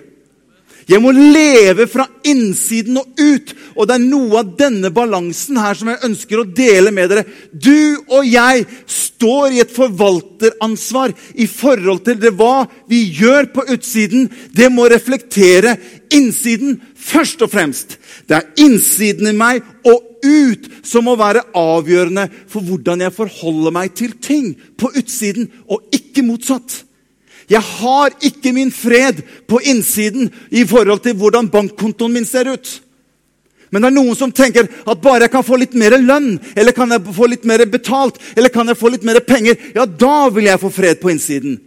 Jeg 0.89 1.03
må 1.05 1.11
leve 1.13 1.85
fra 1.91 2.07
innsiden 2.25 2.97
og 2.97 3.21
ut. 3.21 3.53
Og 3.77 3.89
det 3.89 3.99
er 3.99 4.07
noe 4.07 4.41
av 4.41 4.55
denne 4.57 4.91
balansen 4.95 5.59
her 5.61 5.77
som 5.77 5.91
jeg 5.93 6.01
ønsker 6.09 6.41
å 6.41 6.47
dele 6.49 6.93
med 6.95 7.13
dere. 7.13 7.27
Du 7.53 8.01
og 8.09 8.25
jeg 8.25 8.65
står 8.89 9.57
i 9.57 9.61
et 9.65 9.75
forvalteransvar 9.75 11.13
i 11.37 11.49
forhold 11.51 12.07
til 12.09 12.19
det 12.23 12.33
hva 12.39 12.65
vi 12.89 13.03
gjør 13.21 13.51
på 13.53 13.67
utsiden. 13.77 14.31
Det 14.57 14.71
må 14.73 14.89
reflektere 14.89 15.77
innsiden 16.15 16.81
først 16.97 17.45
og 17.45 17.53
fremst. 17.53 17.99
Det 18.25 18.41
er 18.41 18.65
innsiden 18.65 19.29
i 19.29 19.37
meg 19.37 19.61
og 19.85 20.25
ut 20.25 20.69
som 20.87 21.07
må 21.07 21.15
være 21.21 21.45
avgjørende 21.57 22.27
for 22.49 22.65
hvordan 22.65 23.05
jeg 23.05 23.15
forholder 23.15 23.75
meg 23.77 23.95
til 23.97 24.17
ting 24.25 24.55
på 24.79 24.91
utsiden, 24.97 25.51
og 25.69 25.85
ikke 25.95 26.25
motsatt. 26.27 26.88
Jeg 27.49 27.65
har 27.65 28.13
ikke 28.25 28.53
min 28.53 28.71
fred 28.75 29.23
på 29.49 29.61
innsiden 29.65 30.29
i 30.51 30.67
forhold 30.69 31.01
til 31.05 31.17
hvordan 31.17 31.49
bankkontoen 31.53 32.13
min 32.13 32.29
ser 32.29 32.51
ut. 32.53 32.75
Men 33.71 33.85
det 33.85 33.89
er 33.91 33.97
noen 33.99 34.17
som 34.17 34.33
tenker 34.33 34.69
at 34.69 35.01
bare 35.05 35.27
jeg 35.27 35.33
kan 35.33 35.45
få 35.45 35.59
litt 35.61 35.75
mer 35.77 35.97
lønn, 36.01 36.37
eller 36.57 36.77
kan 36.77 36.93
jeg 36.93 37.15
få 37.17 37.29
litt 37.29 37.45
mer 37.49 37.65
betalt, 37.69 38.21
eller 38.37 38.53
kan 38.53 38.69
jeg 38.69 38.81
få 38.81 38.93
litt 38.93 39.05
mer 39.05 39.21
penger, 39.25 39.59
ja, 39.77 39.85
da 39.85 40.29
vil 40.33 40.49
jeg 40.49 40.61
få 40.63 40.71
fred 40.73 41.01
på 41.03 41.13
innsiden. 41.13 41.59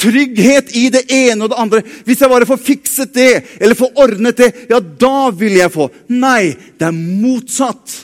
Trygghet 0.00 0.70
i 0.78 0.86
det 0.92 1.02
ene 1.12 1.44
og 1.44 1.50
det 1.52 1.58
andre. 1.60 1.82
Hvis 2.06 2.22
jeg 2.22 2.32
bare 2.32 2.48
får 2.48 2.62
fikset 2.64 3.10
det, 3.14 3.32
eller 3.60 3.76
får 3.76 3.98
ordnet 4.00 4.38
det, 4.38 4.52
ja, 4.70 4.78
da 4.80 5.28
vil 5.34 5.58
jeg 5.58 5.74
få. 5.74 5.90
Nei, 6.14 6.54
det 6.78 6.88
er 6.88 6.96
motsatt. 6.96 7.98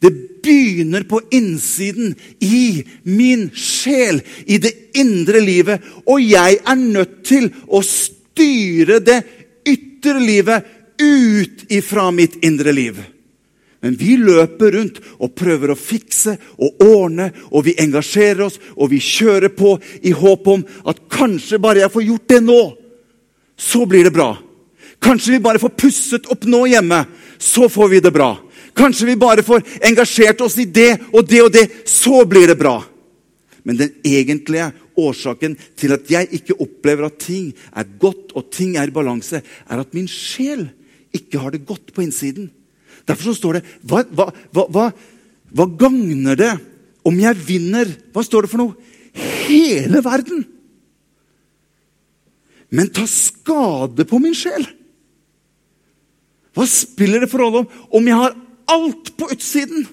Det 0.00 0.42
begynner 0.42 1.02
på 1.04 1.20
innsiden, 1.30 2.14
i 2.40 2.84
min 3.02 3.50
sjel, 3.54 4.22
i 4.46 4.58
det 4.58 4.72
indre 4.96 5.40
livet. 5.44 5.84
Og 6.08 6.22
jeg 6.24 6.60
er 6.64 6.80
nødt 6.80 7.20
til 7.28 7.50
å 7.68 7.82
styre 7.84 9.00
det 9.04 9.20
ytre 9.68 10.20
livet 10.20 10.76
ut 11.00 11.66
ifra 11.68 12.08
mitt 12.10 12.40
indre 12.44 12.72
liv. 12.72 13.00
Men 13.80 13.96
vi 13.96 14.16
løper 14.20 14.74
rundt 14.76 14.98
og 15.20 15.32
prøver 15.36 15.72
å 15.72 15.78
fikse 15.78 16.36
og 16.60 16.82
ordne, 16.84 17.30
og 17.48 17.64
vi 17.64 17.78
engasjerer 17.80 18.44
oss 18.44 18.58
og 18.76 18.92
vi 18.92 19.00
kjører 19.00 19.52
på 19.56 19.78
i 20.04 20.12
håp 20.12 20.50
om 20.52 20.64
at 20.88 21.00
kanskje 21.12 21.60
bare 21.60 21.84
jeg 21.84 21.92
får 21.94 22.08
gjort 22.08 22.28
det 22.28 22.40
nå, 22.44 22.60
så 23.56 23.86
blir 23.88 24.08
det 24.08 24.16
bra. 24.16 24.34
Kanskje 25.00 25.36
vi 25.36 25.44
bare 25.44 25.60
får 25.60 25.76
pusset 25.80 26.28
opp 26.32 26.44
nå 26.44 26.66
hjemme, 26.68 27.04
så 27.40 27.68
får 27.72 27.88
vi 27.88 28.04
det 28.04 28.12
bra. 28.12 28.34
Kanskje 28.76 29.08
vi 29.10 29.18
bare 29.20 29.44
får 29.46 29.64
engasjert 29.90 30.40
oss 30.44 30.58
i 30.60 30.66
det 30.68 30.92
og 31.10 31.26
det 31.28 31.42
og 31.42 31.52
det. 31.54 31.66
Så 31.88 32.24
blir 32.28 32.50
det 32.50 32.58
bra. 32.60 32.78
Men 33.66 33.76
den 33.76 33.92
egentlige 34.06 34.70
årsaken 35.00 35.56
til 35.78 35.94
at 35.96 36.08
jeg 36.10 36.28
ikke 36.40 36.58
opplever 36.60 37.08
at 37.08 37.20
ting 37.22 37.50
er 37.76 37.88
godt 38.00 38.34
og 38.38 38.48
ting 38.52 38.76
er 38.78 38.88
i 38.88 38.94
balanse, 38.94 39.42
er 39.42 39.82
at 39.82 39.94
min 39.96 40.08
sjel 40.10 40.68
ikke 41.16 41.40
har 41.42 41.54
det 41.54 41.66
godt 41.68 41.92
på 41.94 42.04
innsiden. 42.04 42.50
Derfor 43.08 43.30
så 43.30 43.36
står 43.38 43.58
det 43.58 43.64
hva, 43.88 44.04
hva, 44.14 44.30
hva, 44.52 44.86
hva 45.50 45.66
gagner 45.80 46.38
det 46.38 46.52
om 47.06 47.16
jeg 47.16 47.38
vinner 47.46 47.88
Hva 48.12 48.22
står 48.22 48.44
det 48.44 48.50
for 48.52 48.60
noe? 48.60 48.74
Hele 49.48 50.02
verden! 50.04 50.44
Men 52.70 52.92
ta 52.94 53.02
skade 53.10 54.04
på 54.06 54.20
min 54.22 54.36
sjel. 54.36 54.62
Hva 56.54 56.66
spiller 56.70 57.24
det 57.24 57.30
for 57.32 57.42
rolle 57.42 57.64
om, 57.64 57.72
om 57.98 58.06
jeg 58.06 58.18
har 58.20 58.36
alt 58.70 59.14
på 59.18 59.30
utsiden. 59.34 59.86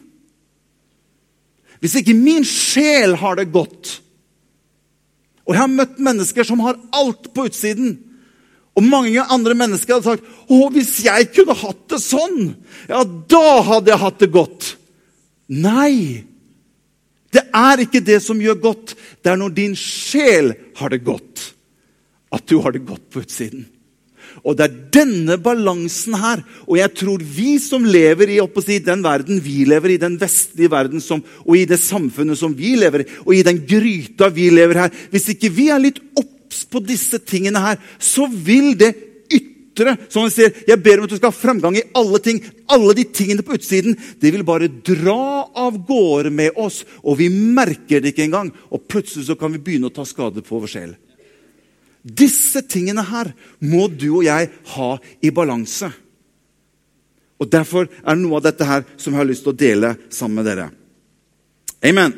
Hvis 1.81 1.97
ikke 1.99 2.15
min 2.17 2.45
sjel 2.47 3.15
har 3.21 3.37
det 3.37 3.51
godt 3.53 3.99
Og 5.45 5.53
jeg 5.53 5.61
har 5.61 5.69
møtt 5.71 5.99
mennesker 6.03 6.43
som 6.43 6.59
har 6.65 6.79
alt 6.97 7.29
på 7.31 7.45
utsiden. 7.47 7.93
Og 8.75 8.83
mange 8.83 9.21
andre 9.23 9.53
mennesker 9.55 9.95
hadde 9.95 10.17
sagt 10.17 10.51
å, 10.51 10.57
hvis 10.73 10.89
jeg 11.05 11.29
kunne 11.31 11.55
hatt 11.55 11.85
det 11.93 12.01
sånn, 12.03 12.49
ja, 12.89 12.99
da 13.01 13.61
hadde 13.63 13.93
jeg 13.93 14.01
hatt 14.01 14.19
det 14.19 14.29
godt. 14.33 14.67
Nei. 15.47 16.25
Det 17.31 17.45
er 17.55 17.85
ikke 17.85 18.03
det 18.03 18.19
som 18.25 18.43
gjør 18.43 18.59
godt. 18.67 18.93
Det 19.23 19.31
er 19.31 19.39
når 19.39 19.55
din 19.55 19.73
sjel 19.79 20.51
har 20.81 20.91
det 20.91 20.99
godt, 21.07 21.47
at 22.35 22.43
du 22.51 22.59
har 22.61 22.75
det 22.75 22.83
godt 22.91 23.07
på 23.07 23.23
utsiden. 23.23 23.63
Og 24.45 24.57
det 24.57 24.67
er 24.67 24.77
denne 24.99 25.37
balansen 25.41 26.17
her. 26.19 26.43
Og 26.67 26.77
jeg 26.79 26.93
tror 26.99 27.23
vi 27.23 27.57
som 27.61 27.85
lever 27.85 28.35
i 28.35 28.79
den 28.83 29.03
verden 29.05 29.41
vi 29.43 29.63
lever 29.65 29.95
i, 29.95 30.01
den 30.01 30.17
vestlige 30.19 30.71
verden 30.71 31.01
som, 31.03 31.23
og 31.45 31.57
i 31.57 31.65
det 31.69 31.79
samfunnet 31.81 32.37
som 32.39 32.53
vi 32.55 32.75
lever 32.79 33.03
i, 33.03 33.09
og 33.25 33.33
i 33.35 33.43
den 33.45 33.63
gryta 33.67 34.29
vi 34.33 34.49
lever 34.53 34.83
her 34.83 34.95
Hvis 35.11 35.29
ikke 35.33 35.51
vi 35.53 35.69
er 35.73 35.81
litt 35.81 35.99
obs 36.17 36.65
på 36.69 36.81
disse 36.83 37.19
tingene 37.19 37.61
her, 37.61 37.81
så 37.99 38.27
vil 38.27 38.73
det 38.77 38.93
ytre. 39.33 39.97
Som 40.09 40.25
han 40.25 40.31
sier, 40.31 40.53
'Jeg 40.67 40.83
ber 40.83 40.97
om 40.97 41.03
at 41.03 41.09
du 41.09 41.15
skal 41.17 41.31
ha 41.31 41.37
fremgang 41.37 41.77
i 41.77 41.87
alle 41.93 42.19
ting.' 42.19 42.41
Alle 42.69 42.93
de 42.93 43.03
tingene 43.03 43.43
på 43.43 43.55
utsiden 43.55 43.95
det 44.19 44.33
vil 44.33 44.43
bare 44.43 44.67
dra 44.67 45.47
av 45.55 45.77
gårde 45.87 46.29
med 46.29 46.51
oss, 46.57 46.83
og 47.03 47.17
vi 47.17 47.29
merker 47.29 48.01
det 48.01 48.11
ikke 48.11 48.27
engang. 48.27 48.51
Og 48.71 48.87
plutselig 48.87 49.27
så 49.27 49.39
kan 49.39 49.51
vi 49.53 49.59
begynne 49.59 49.87
å 49.87 49.93
ta 49.93 50.03
skade 50.03 50.43
på 50.43 50.59
vår 50.59 50.67
sjel. 50.67 50.95
Disse 52.01 52.61
tingene 52.67 53.03
her 53.07 53.31
må 53.65 53.87
du 53.91 54.09
og 54.19 54.25
jeg 54.27 54.51
ha 54.75 54.89
i 55.21 55.31
balanse. 55.33 55.89
Og 57.37 57.49
Derfor 57.51 57.85
er 57.85 58.15
det 58.15 58.21
noe 58.23 58.39
av 58.39 58.45
dette 58.47 58.67
her 58.67 58.85
som 58.97 59.13
jeg 59.13 59.21
har 59.21 59.29
lyst 59.29 59.45
til 59.45 59.53
å 59.53 59.59
dele 59.59 59.93
sammen 60.09 60.39
med 60.39 60.49
dere. 60.49 60.69
Amen. 61.85 62.15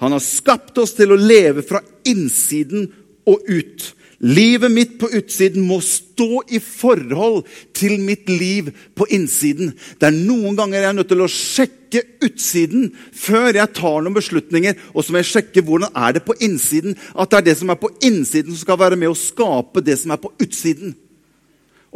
Han 0.00 0.14
har 0.14 0.22
skapt 0.24 0.78
oss 0.80 0.94
til 0.96 1.12
å 1.12 1.18
leve 1.18 1.64
fra 1.66 1.82
innsiden 2.08 2.86
og 3.28 3.48
ut. 3.50 3.90
Livet 4.20 4.68
mitt 4.72 4.98
på 5.00 5.08
utsiden 5.16 5.64
må 5.64 5.78
stå 5.80 6.42
i 6.52 6.58
forhold 6.60 7.46
til 7.72 7.96
mitt 8.04 8.28
liv 8.28 8.68
på 8.92 9.06
innsiden. 9.16 9.72
Det 9.96 10.10
er 10.10 10.16
noen 10.16 10.58
ganger 10.58 10.76
jeg 10.76 10.88
er 10.90 10.98
nødt 10.98 11.08
til 11.08 11.24
å 11.24 11.28
sjekke 11.32 12.02
utsiden 12.26 12.90
før 13.16 13.56
jeg 13.56 13.72
tar 13.78 14.02
noen 14.04 14.18
beslutninger. 14.18 14.76
Og 14.92 15.06
så 15.06 15.14
må 15.14 15.22
jeg 15.22 15.30
sjekke 15.30 15.64
hvordan 15.64 15.96
er 15.96 16.18
det 16.18 16.24
på 16.26 16.36
innsiden. 16.36 16.98
At 17.16 17.32
det 17.32 17.40
er 17.40 17.48
det 17.48 17.56
som 17.62 17.72
er 17.72 17.80
på 17.80 17.92
innsiden, 18.04 18.52
som 18.52 18.60
skal 18.66 18.82
være 18.82 19.00
med 19.00 19.08
å 19.08 19.16
skape 19.16 19.80
det 19.88 19.96
som 20.02 20.12
er 20.12 20.20
på 20.20 20.34
utsiden. 20.36 20.92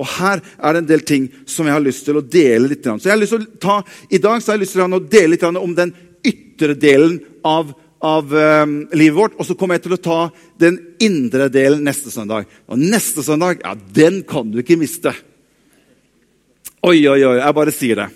Og 0.01 0.09
Her 0.17 0.41
er 0.41 0.73
det 0.73 0.81
en 0.81 0.91
del 0.95 1.05
ting 1.07 1.29
som 1.47 1.69
jeg 1.69 1.77
har 1.77 1.85
lyst 1.85 2.09
til 2.09 2.17
å 2.19 2.25
dele 2.25 2.73
litt. 2.73 2.89
Så 2.89 3.05
jeg 3.05 3.15
har 3.15 3.21
lyst 3.21 3.37
til 3.37 3.45
å 3.45 3.61
ta, 3.61 3.79
I 4.09 4.19
dag 4.19 4.41
så 4.41 4.53
har 4.53 4.59
jeg 4.59 4.65
lyst 4.65 4.81
til 4.81 4.89
å 4.89 5.07
dele 5.13 5.37
litt 5.37 5.45
om 5.45 5.77
den 5.77 5.93
ytre 6.25 6.73
delen 6.73 7.21
av 7.45 7.77
av 8.05 8.35
um, 8.35 8.75
livet 8.93 9.17
vårt. 9.17 9.39
Og 9.39 9.49
så 9.49 9.57
kommer 9.59 9.79
jeg 9.79 9.87
til 9.87 9.97
å 9.97 10.03
ta 10.05 10.19
den 10.61 10.77
indre 11.03 11.49
delen 11.53 11.85
neste 11.87 12.13
søndag. 12.13 12.51
Og 12.69 12.81
neste 12.81 13.25
søndag, 13.25 13.65
ja, 13.65 13.73
den 13.75 14.21
kan 14.29 14.53
du 14.53 14.61
ikke 14.61 14.79
miste. 14.81 15.15
Oi, 16.85 16.99
oi, 17.09 17.21
oi. 17.25 17.39
Jeg 17.41 17.57
bare 17.57 17.75
sier 17.75 18.03
det. 18.03 18.11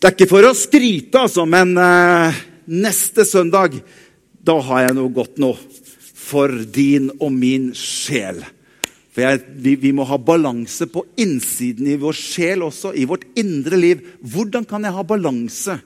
Det 0.00 0.08
er 0.08 0.16
ikke 0.16 0.32
for 0.32 0.48
å 0.48 0.56
skryte, 0.56 1.20
altså, 1.26 1.44
men 1.48 1.76
uh, 1.80 2.42
neste 2.68 3.24
søndag 3.28 3.76
da 4.44 4.58
har 4.60 4.84
jeg 4.84 4.96
noe 4.98 5.12
godt 5.12 5.40
nå 5.40 5.54
for 6.24 6.52
din 6.72 7.10
og 7.18 7.30
min 7.32 7.70
sjel. 7.76 8.42
For 9.14 9.22
jeg, 9.24 9.40
vi, 9.62 9.76
vi, 9.80 9.92
må 9.94 10.04
ha 10.08 10.18
balanse 10.18 10.88
på 10.90 11.04
innsiden 11.22 11.88
i 11.92 11.98
vår 12.00 12.16
sjel 12.18 12.64
også, 12.66 12.92
i 12.98 13.06
vårt 13.08 13.28
indre 13.38 13.78
liv. 13.78 14.02
Hvordan 14.20 14.66
kan 14.68 14.84
jeg 14.84 14.96
ha 14.96 15.04
balanse? 15.06 15.78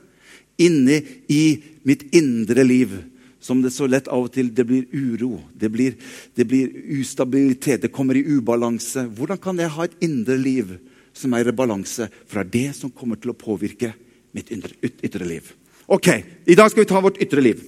Inne 0.59 1.00
i 1.31 1.43
mitt 1.88 2.09
indre 2.17 2.65
liv. 2.67 2.97
Som 3.41 3.62
det 3.62 3.71
så 3.71 3.87
lett 3.87 4.11
av 4.11 4.27
og 4.27 4.33
til 4.35 4.50
det 4.53 4.65
blir 4.67 4.88
uro, 4.91 5.38
det 5.55 5.71
blir, 5.71 5.95
det 6.35 6.45
blir 6.50 6.73
ustabilitet, 6.99 7.85
det 7.85 7.95
kommer 7.95 8.19
i 8.19 8.25
ubalanse. 8.27 9.07
Hvordan 9.15 9.38
kan 9.41 9.62
jeg 9.62 9.73
ha 9.73 9.87
et 9.87 9.95
indre 10.05 10.37
liv 10.37 10.75
som 11.17 11.37
er 11.38 11.49
i 11.49 11.55
balanse? 11.55 12.11
Er 12.11 12.50
det 12.50 12.73
som 12.77 12.91
kommer 12.91 13.17
til 13.17 13.31
å 13.31 13.38
påvirke 13.38 13.95
mitt 14.37 14.53
ytre, 14.53 14.93
ytre 15.05 15.27
liv. 15.27 15.50
Ok, 15.88 16.09
I 16.45 16.57
dag 16.57 16.71
skal 16.71 16.85
vi 16.85 16.91
ta 16.91 17.00
vårt 17.00 17.21
ytre 17.23 17.45
liv. 17.45 17.62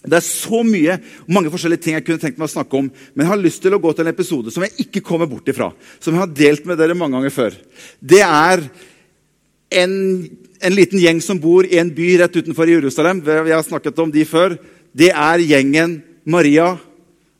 Det 0.00 0.16
er 0.16 0.24
så 0.24 0.62
mye, 0.64 0.96
mange 1.28 1.50
forskjellige 1.52 1.84
ting 1.84 1.96
jeg 1.98 2.04
kunne 2.06 2.22
tenkt 2.22 2.38
meg 2.40 2.48
å 2.48 2.54
snakke 2.54 2.78
om, 2.78 2.86
men 2.88 3.24
jeg 3.24 3.32
har 3.32 3.40
lyst 3.40 3.60
til 3.64 3.74
å 3.76 3.80
gå 3.82 3.90
til 3.92 4.06
en 4.06 4.12
episode 4.12 4.52
som 4.54 4.64
jeg 4.64 4.86
ikke 4.86 5.02
kommer 5.04 5.28
bort 5.28 5.48
ifra. 5.50 5.72
Som 6.00 6.14
jeg 6.14 6.22
har 6.22 6.36
delt 6.38 6.68
med 6.68 6.80
dere 6.80 6.96
mange 6.96 7.18
ganger 7.18 7.34
før. 7.34 7.58
Det 8.00 8.22
er 8.24 8.64
en 9.82 9.98
en 10.60 10.76
liten 10.76 11.00
gjeng 11.00 11.20
som 11.24 11.40
bor 11.40 11.66
i 11.66 11.78
en 11.80 11.90
by 11.94 12.12
rett 12.20 12.36
utenfor 12.36 12.68
Jerusalem. 12.68 13.22
Vi 13.24 13.52
har 13.52 13.62
snakket 13.64 13.98
om 13.98 14.12
de 14.12 14.24
før. 14.28 14.56
Det 14.92 15.10
er 15.10 15.44
gjengen 15.44 16.00
Maria, 16.28 16.74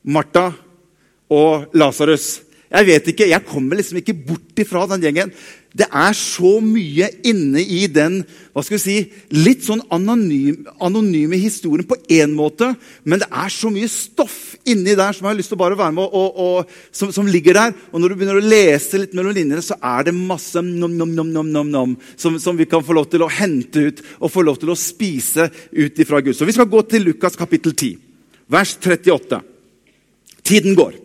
Martha 0.03 0.51
og 1.31 1.69
Lasarus. 1.77 2.41
Jeg 2.71 2.87
vet 2.87 3.09
ikke, 3.13 3.29
jeg 3.29 3.47
kommer 3.49 3.81
liksom 3.81 3.99
ikke 4.01 4.15
bort 4.15 4.63
ifra 4.63 4.87
den 4.93 5.05
gjengen. 5.05 5.33
Det 5.71 5.87
er 5.87 6.15
så 6.19 6.57
mye 6.65 7.07
inne 7.31 7.63
i 7.63 7.85
den 7.91 8.21
hva 8.51 8.63
skal 8.67 8.75
vi 8.75 8.83
si, 8.83 8.95
litt 9.39 9.63
sånn 9.63 9.85
anonym, 9.95 10.65
anonyme 10.83 11.39
historien 11.39 11.87
på 11.87 12.01
én 12.11 12.33
måte, 12.35 12.73
men 13.07 13.21
det 13.23 13.29
er 13.31 13.53
så 13.55 13.71
mye 13.71 13.87
stoff 13.91 14.57
inni 14.67 14.97
der 14.99 15.15
som 15.15 15.29
jeg 15.29 15.31
har 15.31 15.39
lyst 15.39 15.53
til 15.53 15.59
å 15.59 15.63
bare 15.63 15.79
være 15.79 15.95
med, 15.95 16.17
og, 16.19 16.41
og, 16.43 16.73
som, 16.91 17.13
som, 17.15 17.29
ligger 17.31 17.55
der. 17.55 17.77
Og 17.95 18.03
når 18.03 18.11
du 18.11 18.17
begynner 18.19 18.41
å 18.41 18.43
lese 18.43 18.99
litt 18.99 19.15
mellom 19.15 19.37
linjene, 19.37 19.63
så 19.63 19.79
er 19.79 20.09
det 20.09 20.17
masse 20.17 20.59
nom-nom-nom-nom 20.67 21.95
som, 22.17 22.41
som, 22.43 22.59
vi 22.59 22.67
kan 22.71 22.83
få 22.87 22.97
lov 22.99 23.07
til 23.13 23.23
å 23.23 23.31
hente 23.31 23.87
ut 23.87 24.03
og 24.19 24.35
få 24.35 24.45
lov 24.47 24.59
til 24.59 24.75
å 24.75 24.79
spise 24.79 25.47
ut 25.71 26.03
ifra 26.03 26.19
Gud. 26.25 26.35
Så 26.35 26.49
vi 26.49 26.57
skal 26.57 26.71
gå 26.71 26.83
til 26.91 27.07
Lukas 27.07 27.39
kapittel 27.39 27.77
10, 27.77 27.95
vers 28.51 28.75
38. 28.83 29.41
Tiden 30.51 30.75
går. 30.75 30.99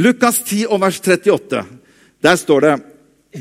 Lukas 0.00 0.40
10 0.40 0.72
og 0.72 0.80
vers 0.80 1.04
38. 1.04 1.64
Der 2.24 2.40
står 2.40 2.64
det 2.64 2.74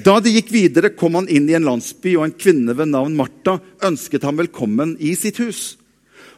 da 0.01 0.17
de 0.23 0.31
gikk 0.33 0.50
videre, 0.53 0.89
kom 0.97 1.19
han 1.19 1.29
inn 1.29 1.45
i 1.50 1.53
en 1.53 1.67
landsby, 1.67 2.15
og 2.17 2.25
en 2.25 2.33
kvinne 2.33 2.73
ved 2.73 2.89
navn 2.89 3.13
Martha 3.17 3.59
ønsket 3.85 4.25
ham 4.25 4.39
velkommen 4.41 4.95
i 4.97 5.13
sitt 5.17 5.38
hus. 5.43 5.75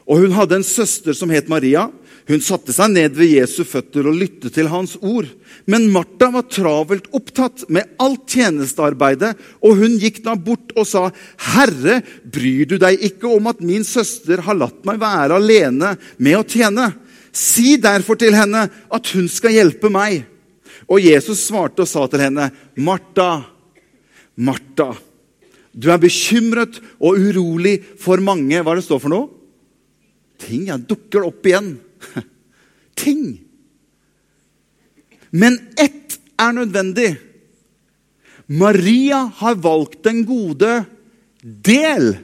Og 0.06 0.20
Hun 0.22 0.36
hadde 0.36 0.60
en 0.60 0.66
søster 0.66 1.16
som 1.16 1.32
het 1.34 1.48
Maria. 1.50 1.88
Hun 2.28 2.42
satte 2.42 2.74
seg 2.74 2.92
ned 2.92 3.16
ved 3.16 3.30
Jesu 3.32 3.62
føtter 3.66 4.06
og 4.10 4.18
lyttet 4.18 4.54
til 4.54 4.68
hans 4.70 4.96
ord. 5.00 5.28
Men 5.66 5.88
Martha 5.94 6.28
var 6.34 6.46
travelt 6.50 7.08
opptatt 7.14 7.64
med 7.72 7.96
alt 8.02 8.26
tjenestearbeidet, 8.30 9.32
og 9.62 9.80
hun 9.80 9.96
gikk 10.02 10.20
da 10.26 10.34
bort 10.34 10.74
og 10.76 10.86
sa, 10.86 11.10
'Herre, 11.38 12.02
bryr 12.22 12.66
du 12.66 12.78
deg 12.78 12.98
ikke 13.00 13.30
om 13.30 13.46
at 13.46 13.60
min 13.60 13.84
søster 13.84 14.42
har 14.42 14.58
latt 14.58 14.84
meg 14.84 15.00
være 15.00 15.38
alene 15.38 15.96
med 16.18 16.36
å 16.36 16.44
tjene?' 16.44 16.94
'Si 17.32 17.76
derfor 17.76 18.16
til 18.18 18.34
henne 18.34 18.70
at 18.90 19.06
hun 19.14 19.28
skal 19.28 19.52
hjelpe 19.52 19.88
meg.' 19.88 20.35
Og 20.86 21.02
Jesus 21.02 21.42
svarte 21.48 21.82
og 21.82 21.90
sa 21.90 22.06
til 22.06 22.22
henne, 22.22 22.50
'Martha, 22.76 23.44
Martha, 24.36 24.94
du 25.74 25.90
er 25.90 25.98
bekymret 25.98 26.78
og 27.00 27.18
urolig 27.18 27.82
for 27.98 28.22
mange.' 28.22 28.62
Hva 28.62 28.72
er 28.72 28.80
det 28.80 28.86
står 28.86 29.02
for 29.02 29.12
noe? 29.12 29.28
Ting. 30.38 30.66
Ja, 30.68 30.76
dukker 30.76 31.26
opp 31.26 31.46
igjen. 31.46 31.78
Ting. 33.02 33.40
Men 35.32 35.58
ett 35.76 36.18
er 36.38 36.52
nødvendig. 36.52 37.16
Maria 38.46 39.24
har 39.40 39.56
valgt 39.58 40.04
den 40.04 40.22
gode 40.28 40.84
del. 41.42 42.14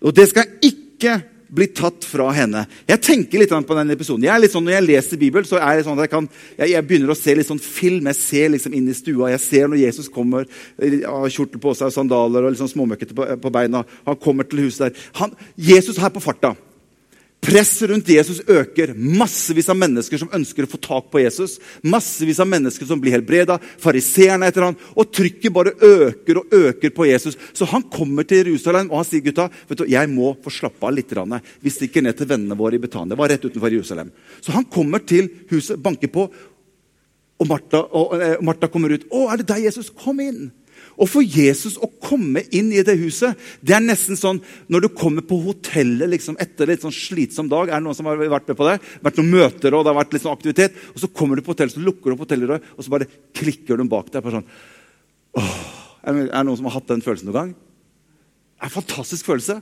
Og 0.00 0.14
det 0.14 0.28
skal 0.30 0.52
ikke 0.64 1.18
bli 1.50 1.66
tatt 1.74 2.06
fra 2.06 2.28
henne. 2.34 2.62
Jeg 2.88 3.02
tenker 3.02 3.42
litt 3.42 3.52
på 3.52 3.76
den 3.78 3.92
episoden. 3.94 4.24
Jeg 4.26 4.32
er 4.34 4.42
litt 4.44 4.54
sånn, 4.54 4.64
Når 4.66 4.76
jeg 4.76 4.86
leser 4.86 5.20
Bibelen, 5.20 5.48
så 5.48 5.58
er 5.58 5.76
det 5.76 5.86
sånn 5.86 5.98
at 5.98 6.06
jeg, 6.06 6.12
kan, 6.12 6.28
jeg, 6.56 6.72
jeg 6.74 6.86
begynner 6.86 7.12
å 7.12 7.18
se 7.18 7.34
litt 7.34 7.48
sånn 7.48 7.62
film. 7.62 8.06
Jeg 8.12 8.18
ser 8.20 8.48
liksom 8.54 8.74
inn 8.76 8.88
i 8.88 8.96
stua. 8.96 9.32
Jeg 9.34 9.42
ser 9.42 9.68
når 9.68 9.82
Jesus 9.82 10.10
kommer, 10.12 10.46
har 10.78 11.34
kjortel 11.34 11.62
på 11.62 11.74
seg, 11.74 11.92
sandaler 11.94 12.46
og 12.46 12.54
liksom 12.54 12.70
småmøkkete 12.70 13.16
på, 13.18 13.28
på, 13.42 13.54
beina. 13.54 13.84
Han 14.06 14.20
kommer 14.22 14.46
til 14.46 14.66
huset 14.66 14.86
der. 14.88 15.06
Han, 15.20 15.34
Jesus 15.58 15.98
her 16.00 16.14
på 16.14 16.22
farta. 16.22 16.54
Presset 17.50 17.90
rundt 17.90 18.08
Jesus 18.08 18.40
øker. 18.46 18.92
Massevis 18.94 19.68
av 19.72 19.78
mennesker 19.78 20.20
som 20.20 20.30
ønsker 20.36 20.66
å 20.66 20.70
få 20.70 20.78
tak 20.82 21.08
på 21.10 21.22
Jesus. 21.24 21.56
Massevis 21.82 22.38
av 22.42 22.46
mennesker 22.46 22.86
som 22.86 23.00
blir 23.02 23.16
helbreda. 23.16 23.56
Fariseerne 23.82 24.46
etter 24.46 24.68
han, 24.68 24.76
Og 24.94 25.10
trykket 25.10 25.52
bare 25.52 25.74
øker 25.74 26.38
og 26.38 26.54
øker 26.54 26.94
på 26.94 27.08
Jesus. 27.08 27.36
Så 27.52 27.66
han 27.66 27.82
kommer 27.90 28.22
til 28.22 28.44
Jerusalem 28.44 28.90
og 28.90 29.00
han 29.00 29.08
sier 29.08 29.24
gutta, 29.24 29.48
vet 29.68 29.82
du, 29.82 29.84
jeg 29.90 30.12
må 30.12 30.36
få 30.44 30.52
slappe 30.54 30.86
av 30.86 30.94
litt. 30.94 31.10
Vi 31.10 31.70
stikker 31.70 32.02
ned 32.02 32.16
til 32.16 32.30
vennene 32.30 32.54
våre 32.54 32.78
i 32.78 32.78
Betania. 32.78 33.16
Det 33.16 33.18
var 33.18 33.28
rett 33.28 33.44
utenfor 33.44 33.72
Jerusalem. 33.72 34.12
Så 34.40 34.52
han 34.52 34.64
kommer 34.64 35.02
til 35.02 35.28
huset, 35.50 35.82
banker 35.82 36.08
på, 36.08 36.30
og 37.40 37.48
Martha, 37.48 37.80
og, 37.96 38.20
eh, 38.20 38.36
Martha 38.42 38.68
kommer 38.68 38.92
ut. 38.92 39.08
'Å, 39.08 39.32
er 39.32 39.36
det 39.38 39.46
deg, 39.46 39.64
Jesus? 39.64 39.90
Kom 39.90 40.20
inn.' 40.20 40.52
Og 40.98 41.08
for 41.08 41.24
Jesus 41.24 41.76
å 41.80 41.88
komme 42.02 42.42
inn 42.54 42.70
i 42.74 42.82
det 42.86 42.96
huset 43.00 43.38
Det 43.62 43.74
er 43.76 43.84
nesten 43.84 44.18
sånn 44.18 44.40
når 44.70 44.84
du 44.84 44.88
kommer 44.96 45.24
på 45.26 45.38
hotellet 45.44 46.10
liksom, 46.12 46.36
etter 46.40 46.72
en 46.72 46.82
sånn 46.86 46.94
slitsom 46.94 47.48
dag. 47.50 47.70
Er 47.70 47.78
det 47.78 47.86
noen 47.86 47.96
som 47.96 48.08
har 48.10 48.20
vært 48.20 48.50
med 48.50 48.58
på 48.58 48.68
det? 48.68 48.76
Vært 49.04 49.20
noen 49.20 49.32
møter 49.32 49.76
og 49.76 49.84
det 49.84 49.92
har 49.92 50.00
vært 50.00 50.14
litt 50.16 50.24
sånn 50.26 50.36
aktivitet. 50.36 50.76
Og 50.94 51.02
så 51.02 51.10
kommer 51.14 51.38
du 51.38 51.44
på 51.46 51.54
hotellet, 51.54 51.76
så 51.76 51.84
lukker 51.84 52.10
du 52.10 52.16
opp 52.16 52.24
hotellet, 52.26 52.70
og 52.76 52.84
så 52.84 52.92
bare 52.92 53.08
klikker 53.36 53.80
du 53.80 53.86
bak 53.90 54.12
deg. 54.12 54.30
Sånn, 54.36 54.48
åh, 55.40 55.58
Er 56.00 56.16
det 56.16 56.44
noen 56.46 56.56
som 56.56 56.70
har 56.70 56.78
hatt 56.78 56.88
den 56.88 57.04
følelsen 57.04 57.28
noen 57.28 57.38
gang? 57.38 57.52
Det 57.54 58.64
er 58.64 58.70
en 58.70 58.78
fantastisk 58.78 59.28
følelse. 59.28 59.60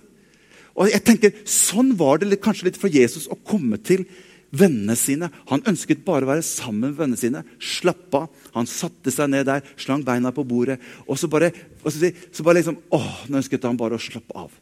Og 0.78 0.90
jeg 0.92 1.04
tenker, 1.06 1.34
Sånn 1.48 1.94
var 1.98 2.20
det 2.22 2.40
kanskje 2.42 2.70
litt 2.70 2.80
for 2.80 2.92
Jesus 2.92 3.28
å 3.30 3.38
komme 3.46 3.78
til 3.82 4.06
vennene 4.54 4.96
sine. 4.96 5.28
Han 5.50 5.64
ønsket 5.68 6.04
bare 6.06 6.24
å 6.24 6.30
være 6.30 6.44
sammen 6.46 6.90
med 6.90 6.98
vennene 6.98 7.20
sine. 7.20 7.42
Slappe 7.60 8.22
av. 8.22 8.46
Han 8.54 8.68
satte 8.70 9.12
seg 9.12 9.30
ned 9.32 9.46
der, 9.48 9.66
slang 9.80 10.04
beina 10.06 10.32
på 10.34 10.46
bordet. 10.48 10.78
Og 11.06 11.20
så 11.20 11.30
bare, 11.30 11.50
og 11.82 11.92
så, 11.92 12.10
så 12.32 12.46
bare 12.46 12.60
liksom, 12.60 12.80
åh, 12.94 13.10
Nå 13.28 13.40
ønsket 13.42 13.68
han 13.68 13.78
bare 13.80 13.98
å 13.98 14.02
slappe 14.02 14.36
av. 14.38 14.54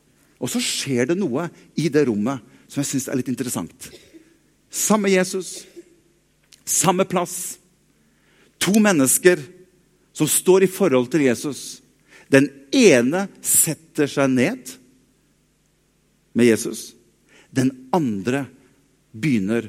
Og 0.43 0.53
så 0.53 0.61
skjer 0.63 1.13
det 1.13 1.19
noe 1.19 1.49
i 1.79 1.89
det 1.93 2.07
rommet 2.09 2.43
som 2.67 2.83
jeg 2.83 2.91
syns 2.91 3.09
er 3.09 3.21
litt 3.21 3.31
interessant. 3.31 3.91
Samme 4.73 5.13
Jesus, 5.13 5.63
samme 6.67 7.07
plass. 7.09 7.57
To 8.61 8.75
mennesker 8.83 9.41
som 10.17 10.29
står 10.29 10.67
i 10.67 10.71
forhold 10.73 11.11
til 11.13 11.27
Jesus. 11.29 11.79
Den 12.33 12.49
ene 12.75 13.27
setter 13.45 14.11
seg 14.11 14.33
ned 14.33 14.75
med 16.37 16.51
Jesus. 16.51 16.91
Den 17.55 17.71
andre 17.95 18.47
begynner 19.17 19.69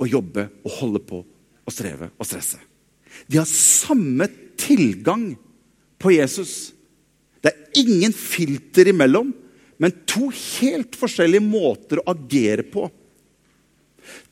å 0.00 0.08
jobbe 0.08 0.48
og 0.64 0.76
holde 0.80 1.02
på 1.04 1.20
og 1.64 1.72
streve 1.72 2.10
og 2.18 2.28
stresse. 2.28 2.60
De 3.30 3.38
har 3.40 3.48
samme 3.48 4.26
tilgang 4.60 5.30
på 6.00 6.12
Jesus. 6.16 6.72
Det 7.40 7.52
er 7.52 7.80
ingen 7.84 8.12
filter 8.16 8.90
imellom, 8.90 9.32
men 9.80 9.96
to 10.08 10.28
helt 10.32 10.96
forskjellige 10.98 11.44
måter 11.44 12.00
å 12.00 12.10
agere 12.14 12.66
på. 12.66 12.88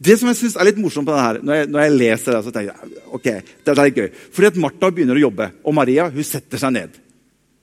Det 0.03 0.19
som 0.21 0.29
jeg 0.29 0.39
synes 0.39 0.57
er 0.59 0.69
litt 0.69 0.81
morsomt 0.83 1.09
på 1.09 1.15
det 1.15 1.23
her, 1.23 1.39
når 1.41 1.59
jeg, 1.59 1.69
når 1.73 1.83
jeg 1.83 1.95
leser 1.95 2.35
det, 2.35 2.41
så 2.45 2.53
tenker 2.53 2.73
jeg 2.73 3.05
ok, 3.17 3.29
det 3.65 3.73
er 3.73 3.93
gøy. 4.03 4.09
Fordi 4.35 4.51
at 4.51 4.61
Martha 4.61 4.91
begynner 4.93 5.19
å 5.19 5.25
jobbe, 5.25 5.49
og 5.65 5.77
Maria 5.77 6.09
hun 6.12 6.27
setter 6.27 6.61
seg 6.61 6.75
ned. 6.77 6.99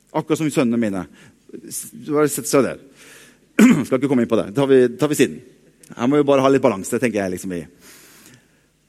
Akkurat 0.09 0.41
som 0.41 0.49
sønnene 0.53 0.81
mine. 0.81 1.03
Bare 2.09 2.31
setter 2.31 2.49
seg 2.49 2.65
der. 2.65 2.81
Skal 3.85 3.99
ikke 3.99 4.09
komme 4.09 4.25
inn 4.25 4.31
på 4.31 4.39
det. 4.39 4.49
Det 4.49 4.57
tar 4.57 4.71
vi, 4.71 4.79
tar 4.97 5.11
vi 5.11 5.19
siden. 5.19 5.39
Her 5.95 6.09
må 6.09 6.19
vi 6.19 6.27
bare 6.27 6.43
ha 6.45 6.51
litt 6.51 6.63
balanse. 6.63 6.99
tenker 6.99 7.21
jeg 7.21 7.35
liksom 7.35 7.55
i. 7.57 7.63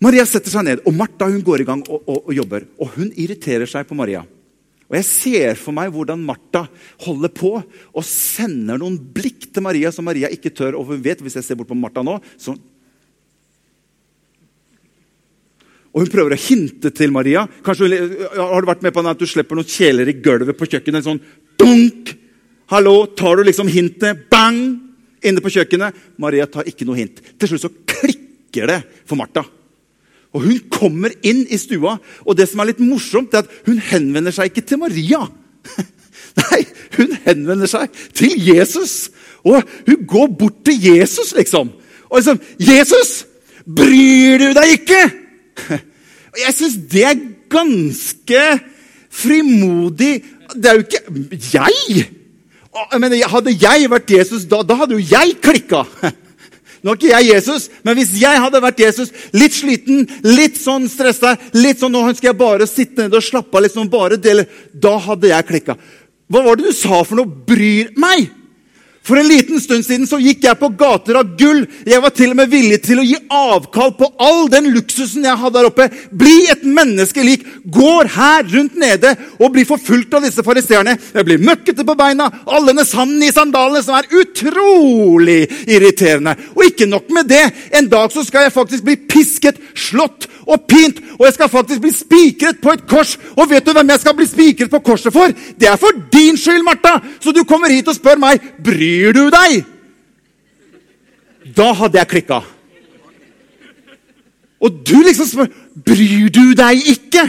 Maria 0.00 0.24
setter 0.24 0.52
seg 0.52 0.64
ned, 0.64 0.82
og 0.88 0.96
Martha 0.96 1.28
hun 1.28 1.42
går 1.44 1.62
i 1.62 1.68
gang 1.68 1.82
og, 1.88 2.02
og, 2.06 2.20
og 2.28 2.36
jobber. 2.36 2.64
Og 2.80 2.94
hun 2.96 3.10
irriterer 3.20 3.68
seg 3.68 3.88
på 3.88 3.96
Maria. 3.98 4.24
Og 4.90 4.96
Jeg 4.98 5.06
ser 5.06 5.60
for 5.60 5.76
meg 5.76 5.92
hvordan 5.94 6.22
Martha 6.26 6.64
holder 7.04 7.30
på 7.30 7.52
og 7.60 8.06
sender 8.06 8.80
noen 8.80 8.96
blikk 8.98 9.46
til 9.52 9.62
Maria 9.62 9.92
som 9.94 10.08
Maria 10.08 10.30
ikke 10.32 10.50
tør. 10.50 10.80
Og 10.80 10.88
hun 10.90 11.04
vet, 11.04 11.20
hvis 11.22 11.38
jeg 11.38 11.46
ser 11.46 11.60
bort 11.60 11.70
på 11.70 11.78
Martha 11.78 12.02
nå, 12.06 12.18
så 12.40 12.56
Og 15.90 16.04
hun 16.04 16.10
prøver 16.10 16.36
å 16.36 16.38
hinte 16.38 16.92
til 16.94 17.10
Maria. 17.10 17.48
Kanskje 17.66 17.88
Har 18.36 18.62
du 18.62 18.68
vært 18.68 18.84
med 18.86 18.94
på 18.94 19.02
at 19.02 19.18
du 19.18 19.26
slipper 19.26 19.58
noen 19.58 19.66
kjeler 19.66 20.06
i 20.06 20.20
gulvet 20.22 20.58
på 20.58 20.68
kjøkkenet? 20.70 21.02
sånn 21.02 21.18
dunk! 21.58 22.12
Hallo, 22.70 23.06
Tar 23.18 23.36
du 23.36 23.42
liksom 23.42 23.66
hintet? 23.66 24.28
Bang! 24.30 24.89
Inne 25.26 25.42
på 25.44 25.52
kjøkkenet. 25.52 25.96
Maria 26.20 26.46
tar 26.48 26.68
ikke 26.68 26.86
noe 26.88 26.98
hint. 27.00 27.20
Til 27.38 27.50
slutt 27.50 27.66
så 27.66 27.72
klikker 27.72 28.70
det 28.70 28.80
for 29.08 29.20
Martha. 29.20 29.44
Og 30.30 30.44
Hun 30.46 30.60
kommer 30.70 31.14
inn 31.26 31.42
i 31.50 31.58
stua, 31.58 31.96
og 32.22 32.36
det 32.38 32.46
som 32.48 32.62
er 32.62 32.70
litt 32.70 32.82
morsomt, 32.82 33.34
er 33.34 33.42
at 33.42 33.66
hun 33.66 33.80
henvender 33.82 34.34
seg 34.34 34.52
ikke 34.52 34.62
til 34.62 34.78
Maria. 34.78 35.24
Nei, 36.40 36.60
hun 36.94 37.16
henvender 37.24 37.70
seg 37.70 37.90
til 38.14 38.36
Jesus. 38.38 39.10
Og 39.42 39.64
hun 39.88 40.06
går 40.06 40.30
bort 40.38 40.62
til 40.68 40.78
Jesus, 40.78 41.34
liksom. 41.34 41.72
Og 42.10 42.18
liksom 42.18 42.40
'Jesus, 42.58 43.26
bryr 43.66 44.38
du 44.38 44.48
deg 44.54 44.78
ikke?' 44.78 45.10
Og 46.32 46.38
Jeg 46.46 46.54
syns 46.54 46.78
det 46.90 47.04
er 47.04 47.18
ganske 47.50 48.42
frimodig. 49.10 50.22
Det 50.54 50.66
er 50.70 50.74
jo 50.78 50.84
ikke 50.86 51.02
jeg! 51.52 52.19
Men 52.98 53.14
hadde 53.32 53.54
jeg 53.58 53.88
vært 53.90 54.12
Jesus, 54.14 54.44
da, 54.48 54.62
da 54.62 54.76
hadde 54.78 54.98
jo 54.98 55.02
jeg 55.02 55.38
klikka. 55.42 55.84
Nå 56.80 56.94
er 56.94 56.96
ikke 56.96 57.10
jeg 57.10 57.28
Jesus, 57.34 57.66
men 57.84 57.96
hvis 57.98 58.14
jeg 58.22 58.40
hadde 58.40 58.60
vært 58.64 58.78
Jesus, 58.80 59.10
litt 59.36 59.52
sliten, 59.52 60.06
litt 60.24 60.56
sånn 60.56 60.86
stressa, 60.88 61.34
litt 61.52 61.82
sånn, 61.82 61.92
nå 61.92 62.06
ønsker 62.08 62.30
jeg 62.30 62.38
bare 62.40 62.64
å 62.64 62.70
sitte 62.70 63.04
ned 63.04 63.16
og 63.18 63.24
slappe 63.26 63.52
av, 63.52 63.66
liksom, 63.66 63.90
bare 63.92 64.16
dele, 64.16 64.46
da 64.72 64.94
hadde 65.04 65.28
jeg 65.28 65.48
klikka. 65.50 65.76
Hva 66.30 66.44
var 66.46 66.56
det 66.56 66.70
du 66.70 66.76
sa 66.78 67.02
for 67.04 67.20
noe? 67.20 67.28
Bryr 67.28 67.90
meg? 68.00 68.30
For 69.02 69.16
en 69.16 69.28
liten 69.28 69.60
stund 69.60 69.84
siden 69.86 70.04
så 70.06 70.18
gikk 70.20 70.44
jeg 70.44 70.58
på 70.60 70.68
gater 70.78 71.16
av 71.22 71.32
gull. 71.40 71.62
Jeg 71.88 72.02
var 72.04 72.12
til 72.14 72.34
og 72.34 72.36
med 72.42 72.50
villig 72.52 72.82
til 72.84 73.00
å 73.00 73.04
gi 73.06 73.16
avkall 73.32 73.94
på 73.96 74.10
all 74.20 74.44
den 74.52 74.68
luksusen 74.74 75.24
jeg 75.24 75.40
hadde 75.40 75.56
der 75.56 75.68
oppe. 75.70 75.86
Bli 76.12 76.44
et 76.52 76.66
menneske 76.68 77.24
lik. 77.24 77.46
Går 77.64 78.10
her 78.12 78.44
rundt 78.52 78.76
nede 78.80 79.14
og 79.38 79.54
blir 79.54 79.68
forfulgt 79.68 80.12
av 80.18 80.26
disse 80.26 80.44
fariseerne. 80.44 80.98
Jeg 81.16 81.26
blir 81.26 81.40
møkkete 81.42 81.86
på 81.88 81.96
beina, 81.96 82.28
all 82.44 82.68
denne 82.68 82.84
sanden 82.88 83.24
i 83.24 83.32
sandalene 83.32 83.82
som 83.84 83.96
er 83.96 84.10
utrolig 84.20 85.40
irriterende. 85.64 86.36
Og 86.54 86.66
ikke 86.68 86.90
nok 86.90 87.08
med 87.16 87.30
det. 87.32 87.46
En 87.80 87.88
dag 87.88 88.12
så 88.12 88.26
skal 88.26 88.46
jeg 88.46 88.56
faktisk 88.56 88.84
bli 88.84 88.98
pisket, 89.10 89.58
slått 89.74 90.28
og 90.50 90.66
pint. 90.68 91.00
Og 91.18 91.26
jeg 91.26 91.36
skal 91.36 91.50
faktisk 91.52 91.82
bli 91.84 91.92
spikret 91.94 92.60
på 92.62 92.74
et 92.74 92.86
kors. 92.90 93.16
Og 93.36 93.50
vet 93.50 93.66
du 93.66 93.72
hvem 93.76 93.92
jeg 93.94 94.02
skal 94.02 94.16
bli 94.18 94.28
spikret 94.28 94.72
på 94.72 94.82
korset 94.84 95.14
for? 95.14 95.32
Det 95.60 95.68
er 95.68 95.80
for 95.80 95.96
din 96.12 96.38
skyld, 96.38 96.64
Martha! 96.66 96.98
Så 97.20 97.34
du 97.36 97.44
kommer 97.48 97.72
hit 97.72 97.88
og 97.88 97.96
spør 97.96 98.20
meg 98.20 98.42
bryr 98.64 99.14
du 99.16 99.26
deg. 99.32 99.60
Da 101.56 101.70
hadde 101.82 102.00
jeg 102.00 102.10
klikka. 102.14 102.42
Og 104.60 104.82
du 104.84 104.98
liksom 105.06 105.28
spør 105.28 105.52
bryr 105.86 106.28
du 106.34 106.44
deg 106.58 106.90
ikke. 106.94 107.24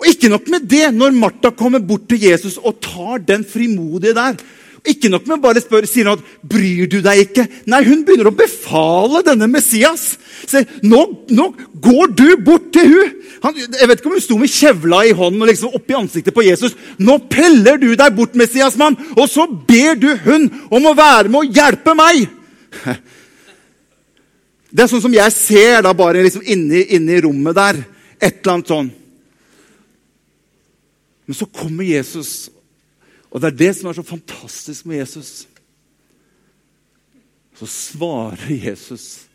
Og 0.00 0.10
ikke 0.10 0.28
nok 0.32 0.48
med 0.50 0.66
det, 0.68 0.88
når 0.94 1.14
Martha 1.16 1.52
kommer 1.54 1.78
bort 1.78 2.08
til 2.10 2.24
Jesus 2.26 2.58
og 2.58 2.80
tar 2.82 3.22
den 3.22 3.44
frimodige 3.46 4.16
der 4.16 4.36
ikke 4.84 5.08
nok 5.08 5.26
med 5.30 5.40
bare 5.40 5.62
spørre, 5.64 5.88
sier 5.88 6.08
hun 6.08 6.18
at 6.18 6.24
'bryr 6.44 6.88
du 6.90 6.98
deg 7.00 7.22
ikke'? 7.24 7.46
Nei, 7.66 7.80
hun 7.84 8.04
begynner 8.04 8.28
å 8.28 8.36
befale 8.36 9.22
denne 9.24 9.48
Messias. 9.48 10.18
Se, 10.46 10.60
nå, 10.82 11.00
nå 11.30 11.46
går 11.80 12.12
du 12.12 12.36
bort 12.44 12.68
til 12.72 12.90
hun. 12.92 13.14
Han, 13.44 13.56
jeg 13.56 13.88
vet 13.88 14.00
ikke 14.00 14.10
om 14.10 14.16
hun 14.16 14.24
sto 14.24 14.36
med 14.40 14.52
kjevla 14.52 15.04
i 15.08 15.14
hånden 15.16 15.40
og 15.40 15.48
liksom 15.48 15.76
oppi 15.76 15.96
ansiktet 15.96 16.36
på 16.36 16.44
Jesus. 16.44 16.76
Nå 16.98 17.16
peller 17.32 17.80
du 17.80 17.94
deg 17.96 18.16
bort, 18.16 18.36
Messias-mann, 18.36 18.96
og 19.16 19.28
så 19.28 19.46
ber 19.48 19.96
du 20.00 20.10
hun 20.26 20.50
om 20.70 20.90
å 20.90 20.96
være 20.96 21.32
med 21.32 21.40
og 21.40 21.56
hjelpe 21.56 21.96
meg. 21.96 22.28
Det 24.74 24.82
er 24.82 24.90
sånn 24.90 25.04
som 25.04 25.12
jeg 25.14 25.32
ser 25.32 25.84
da 25.86 25.92
bare 25.94 26.24
liksom 26.24 26.42
inni, 26.50 26.80
inni 26.96 27.20
rommet 27.22 27.54
der. 27.54 27.76
Et 28.18 28.40
eller 28.40 28.56
annet 28.56 28.72
sånn. 28.72 28.88
Men 31.24 31.36
så 31.38 31.46
kommer 31.46 31.86
Jesus 31.86 32.50
og 33.34 33.42
det 33.42 33.50
er 33.50 33.58
det 33.58 33.72
som 33.74 33.90
er 33.90 33.96
så 33.98 34.04
fantastisk 34.06 34.86
med 34.86 35.00
Jesus. 35.00 35.48
Så 37.58 37.66
svarer 37.66 38.50
Jesus. 38.54 39.26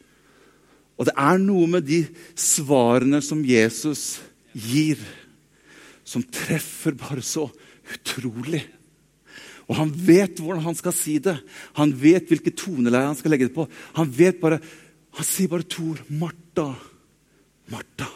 Og 0.96 1.08
det 1.08 1.16
er 1.20 1.40
noe 1.44 1.68
med 1.68 1.84
de 1.88 2.06
svarene 2.40 3.20
som 3.24 3.44
Jesus 3.44 4.22
gir, 4.56 5.00
som 6.08 6.24
treffer 6.24 6.96
bare 7.00 7.24
så 7.24 7.50
utrolig. 7.92 8.62
Og 9.68 9.78
han 9.78 9.92
vet 9.92 10.40
hvordan 10.42 10.64
han 10.66 10.78
skal 10.80 10.96
si 10.96 11.18
det. 11.22 11.36
Han 11.78 11.92
vet 11.94 12.32
hvilke 12.32 12.56
toneleie 12.56 13.12
han 13.12 13.20
skal 13.20 13.36
legge 13.36 13.50
det 13.50 13.56
på. 13.56 13.68
Han 14.00 14.14
vet 14.16 14.40
bare, 14.42 14.62
han 15.20 15.28
sier 15.28 15.52
bare 15.52 15.68
to 15.68 15.92
ord. 15.92 16.00
Martha, 16.08 16.72
Martha. 17.70 18.08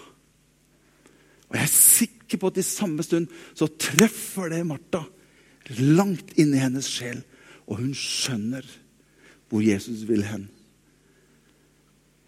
Og 1.51 1.59
jeg 1.59 1.67
er 1.67 1.75
sikker 1.75 2.39
på 2.41 2.49
at 2.49 2.63
i 2.63 2.65
samme 2.65 3.03
stund 3.05 3.27
så 3.51 3.67
treffer 3.67 4.49
det 4.55 4.63
Martha 4.65 5.03
langt 5.79 6.33
inni 6.39 6.61
hennes 6.61 6.87
sjel, 6.89 7.21
og 7.67 7.79
hun 7.79 7.93
skjønner 7.95 8.65
hvor 9.51 9.63
Jesus 9.63 10.03
vil 10.09 10.25
hen. 10.25 10.47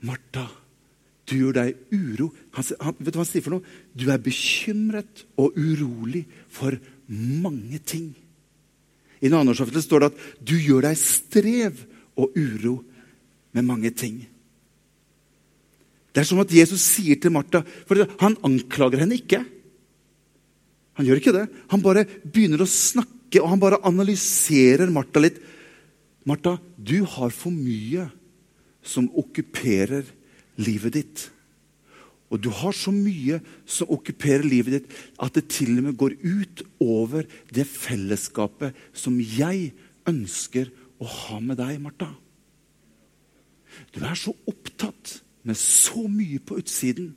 Martha, 0.05 0.45
du 1.25 1.33
gjør 1.39 1.55
deg 1.57 1.79
uro. 1.95 2.29
Han, 2.53 2.67
vet 2.99 3.09
du 3.09 3.17
hva 3.17 3.23
han 3.23 3.31
sier 3.31 3.43
for 3.45 3.55
noe? 3.55 3.73
Du 3.97 4.05
er 4.13 4.21
bekymret 4.21 5.25
og 5.41 5.57
urolig 5.57 6.25
for 6.53 6.77
mange 7.09 7.81
ting. 7.81 8.11
I 9.21 9.29
en 9.29 9.39
annen 9.39 9.53
oversettelse 9.53 9.87
står 9.87 10.03
det 10.03 10.11
at 10.11 10.23
du 10.45 10.55
gjør 10.59 10.85
deg 10.85 10.99
strev 11.01 11.81
og 12.21 12.37
uro 12.37 12.77
med 13.55 13.65
mange 13.65 13.89
ting. 13.95 14.21
Det 16.13 16.21
er 16.21 16.29
som 16.29 16.39
at 16.43 16.53
Jesus 16.53 16.83
sier 16.85 17.17
til 17.19 17.33
Martha 17.35 17.59
For 17.87 17.99
han 18.21 18.37
anklager 18.45 19.01
henne 19.01 19.17
ikke. 19.17 19.41
Han 20.95 21.09
gjør 21.09 21.19
ikke 21.19 21.33
det. 21.35 21.47
Han 21.73 21.83
bare 21.83 22.05
begynner 22.23 22.63
å 22.63 22.69
snakke 22.69 23.14
tenker, 23.35 23.43
og 23.43 23.51
han 23.51 23.59
bare 23.61 23.83
analyserer 23.85 24.91
Martha 24.91 25.19
litt. 25.19 25.39
Martha, 26.25 26.59
du 26.77 27.05
har 27.05 27.29
for 27.31 27.51
mye 27.51 28.09
som 28.85 29.09
okkuperer 29.13 30.05
livet 30.57 30.93
ditt. 30.93 31.31
Og 32.31 32.41
du 32.41 32.49
har 32.49 32.73
så 32.73 32.91
mye 32.91 33.39
som 33.65 33.89
okkuperer 33.89 34.43
livet 34.43 34.73
ditt, 34.73 34.95
at 35.21 35.35
det 35.35 35.49
til 35.49 35.77
og 35.77 35.83
med 35.85 35.97
går 35.97 36.15
ut 36.23 36.63
over 36.81 37.25
det 37.53 37.67
fellesskapet 37.67 38.73
som 38.93 39.19
jeg 39.19 39.73
ønsker 40.07 40.71
å 40.99 41.05
ha 41.05 41.39
med 41.39 41.59
deg, 41.59 41.79
Martha. 41.81 42.09
Du 43.93 44.01
er 44.03 44.15
så 44.15 44.33
opptatt 44.47 45.19
med 45.45 45.57
så 45.59 46.07
mye 46.07 46.39
på 46.39 46.57
utsiden 46.57 47.13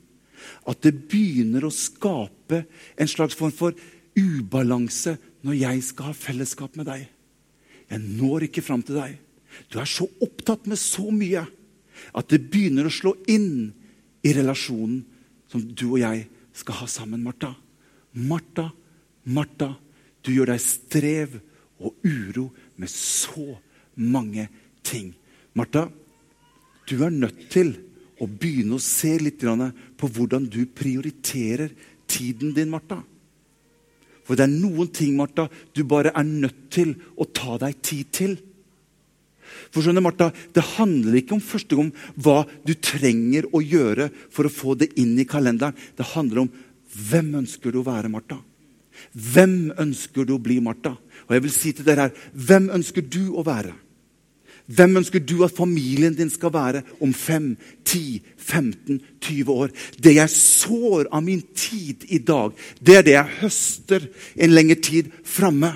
at 0.69 0.79
det 0.83 0.93
begynner 1.09 1.65
å 1.65 1.73
skape 1.73 2.63
en 2.95 3.09
slags 3.09 3.35
form 3.35 3.51
for 3.51 3.75
ubalanse 4.19 5.17
når 5.45 5.57
jeg 5.59 5.83
skal 5.87 6.09
ha 6.09 6.15
fellesskap 6.17 6.75
med 6.79 6.89
deg. 6.89 7.05
Jeg 7.89 7.99
når 8.19 8.47
ikke 8.49 8.63
fram 8.65 8.83
til 8.85 8.99
deg. 8.99 9.15
Du 9.71 9.79
er 9.81 9.89
så 9.89 10.05
opptatt 10.21 10.67
med 10.69 10.79
så 10.79 11.09
mye 11.13 11.45
at 12.15 12.31
det 12.31 12.45
begynner 12.51 12.87
å 12.87 12.93
slå 12.93 13.15
inn 13.31 13.71
i 14.23 14.33
relasjonen 14.35 15.01
som 15.49 15.63
du 15.63 15.85
og 15.93 16.01
jeg 16.01 16.27
skal 16.55 16.81
ha 16.81 16.87
sammen, 16.91 17.23
Martha. 17.23 17.53
Martha, 18.13 18.69
Martha, 19.29 19.73
du 20.23 20.33
gjør 20.35 20.53
deg 20.53 20.63
strev 20.63 21.37
og 21.79 21.95
uro 22.03 22.49
med 22.79 22.91
så 22.91 23.55
mange 23.95 24.47
ting. 24.85 25.13
Martha, 25.57 25.87
du 26.89 26.97
er 27.05 27.13
nødt 27.13 27.47
til 27.53 27.73
å 28.19 28.27
begynne 28.27 28.77
å 28.77 28.83
se 28.83 29.15
litt 29.21 29.43
på 29.43 30.09
hvordan 30.11 30.49
du 30.51 30.65
prioriterer 30.67 31.71
tiden 32.09 32.53
din, 32.53 32.69
Martha. 32.69 32.99
For 34.29 34.37
det 34.37 34.45
er 34.45 34.53
noen 34.53 34.91
ting 34.93 35.15
Martha, 35.17 35.47
du 35.73 35.81
bare 35.89 36.13
er 36.13 36.27
nødt 36.27 36.67
til 36.69 36.93
å 37.17 37.25
ta 37.25 37.57
deg 37.57 37.79
tid 37.81 38.11
til. 38.13 38.35
For 39.73 39.81
skjønner 39.81 40.05
Martha, 40.05 40.29
Det 40.53 40.61
handler 40.77 41.17
ikke 41.17 41.33
om 41.33 41.41
første 41.41 41.73
gang 41.75 41.89
hva 42.13 42.45
du 42.61 42.75
trenger 42.77 43.49
å 43.49 43.57
gjøre 43.57 44.11
for 44.29 44.45
å 44.45 44.53
få 44.53 44.77
det 44.77 44.93
inn 45.01 45.17
i 45.17 45.25
kalenderen. 45.25 45.73
Det 45.97 46.13
handler 46.13 46.45
om 46.45 46.51
hvem 47.09 47.33
ønsker 47.41 47.73
du 47.73 47.81
å 47.81 47.89
være, 47.89 48.13
Martha? 48.13 48.37
Hvem 49.17 49.73
ønsker 49.81 50.29
du 50.29 50.35
å 50.35 50.41
bli, 50.41 50.59
Martha? 50.61 50.93
Og 51.25 51.33
jeg 51.33 51.43
vil 51.47 51.55
si 51.55 51.73
til 51.73 51.89
dere 51.89 52.09
her, 52.09 52.13
Hvem 52.33 52.69
ønsker 52.69 53.01
du 53.01 53.33
å 53.33 53.41
være? 53.41 53.73
Hvem 54.69 54.99
ønsker 54.99 55.23
du 55.25 55.39
at 55.41 55.55
familien 55.55 56.13
din 56.13 56.29
skal 56.29 56.53
være 56.53 56.83
om 57.01 57.13
5, 57.13 57.55
10, 57.89 58.21
15, 58.37 58.99
20 59.17 59.51
år? 59.51 59.71
Det 59.97 60.13
jeg 60.19 60.29
sår 60.29 61.09
av 61.09 61.23
min 61.25 61.41
tid 61.57 62.05
i 62.13 62.19
dag, 62.21 62.53
det 62.77 62.99
er 62.99 63.05
det 63.07 63.15
jeg 63.15 63.37
høster 63.41 64.05
en 64.37 64.53
lengre 64.53 64.77
tid 64.77 65.09
framme. 65.25 65.73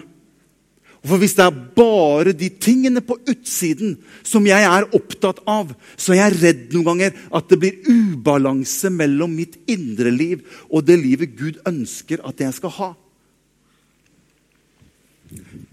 For 1.03 1.19
Hvis 1.19 1.33
det 1.35 1.43
er 1.43 1.63
bare 1.75 2.31
de 2.37 2.47
tingene 2.63 3.01
på 3.03 3.17
utsiden 3.27 3.97
som 4.23 4.45
jeg 4.47 4.63
er 4.63 4.87
opptatt 4.95 5.41
av, 5.49 5.73
så 5.97 6.13
er 6.13 6.21
jeg 6.21 6.37
redd 6.39 6.77
noen 6.77 6.87
ganger 6.93 7.17
at 7.33 7.49
det 7.49 7.59
blir 7.59 7.89
ubalanse 7.89 8.93
mellom 8.93 9.33
mitt 9.35 9.57
indre 9.67 10.13
liv 10.13 10.45
og 10.69 10.85
det 10.87 11.01
livet 11.01 11.35
Gud 11.35 11.59
ønsker 11.67 12.23
at 12.23 12.39
jeg 12.45 12.55
skal 12.55 12.77
ha. 12.77 12.93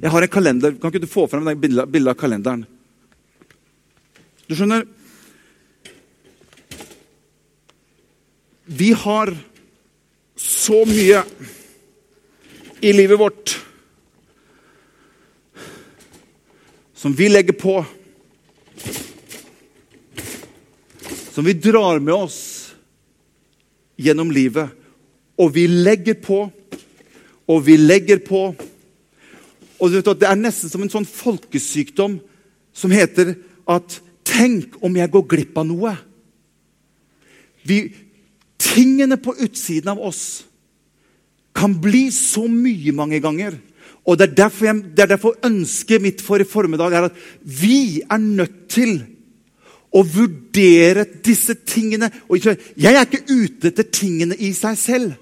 Jeg 0.00 0.10
har 0.10 0.24
en 0.24 0.32
kalender. 0.32 0.74
Kan 0.80 0.90
ikke 0.90 1.04
du 1.04 1.10
få 1.10 1.28
frem 1.28 1.52
bildet 1.60 2.10
av 2.10 2.18
kalenderen? 2.18 2.64
Du 4.50 4.56
skjønner 4.58 4.82
Vi 8.66 8.88
har 8.98 9.30
så 10.34 10.80
mye 10.86 11.20
i 12.82 12.90
livet 12.94 13.18
vårt 13.20 13.54
som 16.98 17.14
vi 17.16 17.30
legger 17.30 17.56
på, 17.56 17.76
som 21.30 21.46
vi 21.46 21.54
drar 21.54 22.02
med 22.02 22.14
oss 22.14 22.40
gjennom 23.96 24.34
livet. 24.34 24.68
Og 25.40 25.54
vi 25.54 25.64
legger 25.70 26.18
på, 26.20 26.42
og 27.46 27.64
vi 27.66 27.78
legger 27.80 28.20
på. 28.26 28.44
Og 29.80 29.90
Det 29.90 30.28
er 30.28 30.38
nesten 30.42 30.70
som 30.70 30.82
en 30.84 30.92
sånn 30.92 31.08
folkesykdom 31.08 32.20
som 32.76 32.94
heter 32.94 33.36
at 33.64 34.00
Tenk 34.30 34.78
om 34.84 34.96
jeg 34.96 35.10
går 35.10 35.26
glipp 35.30 35.58
av 35.58 35.66
noe. 35.68 35.94
Vi, 37.66 37.82
tingene 38.60 39.18
på 39.20 39.34
utsiden 39.42 39.92
av 39.92 40.00
oss 40.10 40.22
kan 41.56 41.74
bli 41.82 42.06
så 42.14 42.46
mye 42.48 42.94
mange 42.96 43.20
ganger. 43.22 43.58
Og 44.06 44.18
Det 44.18 44.30
er 44.30 44.36
derfor, 44.44 44.66
jeg, 44.66 44.82
det 44.96 45.04
er 45.04 45.14
derfor 45.14 45.40
ønsket 45.44 46.02
mitt 46.02 46.22
for 46.24 46.40
i 46.40 46.48
formiddag 46.48 46.94
er 46.94 47.08
at 47.10 47.18
vi 47.42 48.00
er 48.00 48.22
nødt 48.22 48.62
til 48.72 48.94
å 49.90 50.02
vurdere 50.06 51.04
disse 51.24 51.56
tingene. 51.66 52.08
Jeg 52.30 52.94
er 52.94 53.02
ikke 53.04 53.26
ute 53.28 53.70
etter 53.70 53.90
tingene 53.90 54.38
i 54.38 54.52
seg 54.56 54.78
selv. 54.78 55.14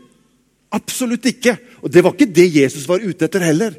Absolutt 0.76 1.26
ikke. 1.30 1.56
Og 1.82 1.92
det 1.92 2.04
var 2.04 2.14
ikke 2.14 2.32
det 2.36 2.48
Jesus 2.52 2.86
var 2.88 3.02
ute 3.02 3.26
etter 3.26 3.44
heller. 3.48 3.76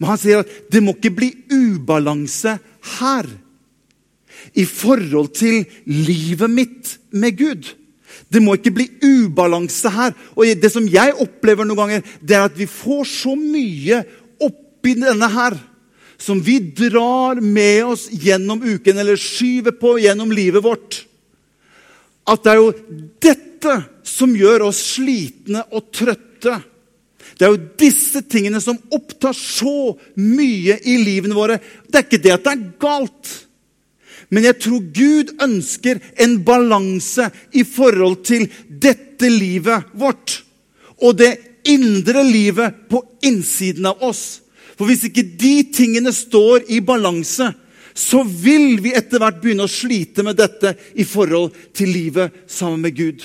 Men 0.00 0.10
han 0.12 0.20
sier 0.20 0.42
at 0.42 0.52
det 0.72 0.82
må 0.84 0.96
ikke 0.96 1.14
bli 1.16 1.30
ubalanse 1.52 2.56
her 2.98 3.28
i 4.56 4.64
forhold 4.64 5.34
til 5.36 5.64
livet 5.84 6.50
mitt 6.50 6.96
med 7.12 7.36
Gud. 7.36 7.68
Det 8.32 8.40
må 8.42 8.56
ikke 8.56 8.74
bli 8.74 8.86
ubalanse 9.04 9.90
her. 9.92 10.14
Og 10.34 10.48
Det 10.62 10.72
som 10.72 10.86
jeg 10.88 11.14
opplever 11.20 11.64
noen 11.64 11.82
ganger, 11.82 12.02
det 12.20 12.36
er 12.36 12.46
at 12.48 12.58
vi 12.58 12.66
får 12.66 13.04
så 13.04 13.36
mye 13.36 14.02
oppi 14.42 14.96
denne 14.98 15.28
her 15.30 15.58
som 16.18 16.40
vi 16.40 16.58
drar 16.58 17.40
med 17.44 17.84
oss 17.84 18.06
gjennom 18.10 18.62
uken, 18.64 18.98
eller 18.98 19.20
skyver 19.20 19.76
på 19.76 19.98
gjennom 20.00 20.32
livet 20.32 20.64
vårt. 20.64 21.02
At 22.26 22.42
det 22.42 22.52
er 22.54 22.62
jo 22.62 22.72
dette 23.22 23.74
som 24.06 24.32
gjør 24.34 24.70
oss 24.70 24.80
slitne 24.96 25.66
og 25.76 25.90
trøtte. 25.94 26.56
Det 27.36 27.44
er 27.44 27.52
jo 27.52 27.66
disse 27.78 28.22
tingene 28.24 28.62
som 28.64 28.78
opptar 28.96 29.36
så 29.36 29.92
mye 30.16 30.78
i 30.88 30.96
livene 31.04 31.36
våre. 31.36 31.58
Det 31.84 32.00
er 32.00 32.06
ikke 32.06 32.22
det 32.24 32.32
at 32.32 32.46
det 32.46 32.54
er 32.54 32.64
galt. 32.80 33.34
Men 34.30 34.48
jeg 34.48 34.58
tror 34.64 34.88
Gud 34.94 35.34
ønsker 35.42 36.00
en 36.22 36.40
balanse 36.44 37.28
i 37.54 37.62
forhold 37.66 38.24
til 38.26 38.48
dette 38.68 39.30
livet 39.30 39.92
vårt 39.94 40.40
og 41.04 41.18
det 41.18 41.32
indre 41.68 42.22
livet 42.24 42.86
på 42.90 43.02
innsiden 43.26 43.86
av 43.90 44.02
oss. 44.06 44.40
For 44.76 44.88
hvis 44.88 45.06
ikke 45.08 45.24
de 45.38 45.54
tingene 45.74 46.12
står 46.14 46.68
i 46.72 46.82
balanse, 46.84 47.50
så 47.96 48.20
vil 48.24 48.76
vi 48.84 48.92
etter 48.96 49.20
hvert 49.22 49.40
begynne 49.40 49.64
å 49.64 49.72
slite 49.72 50.24
med 50.24 50.36
dette 50.36 50.74
i 51.00 51.04
forhold 51.08 51.54
til 51.76 51.92
livet 51.92 52.44
sammen 52.50 52.82
med 52.84 52.96
Gud. 52.96 53.24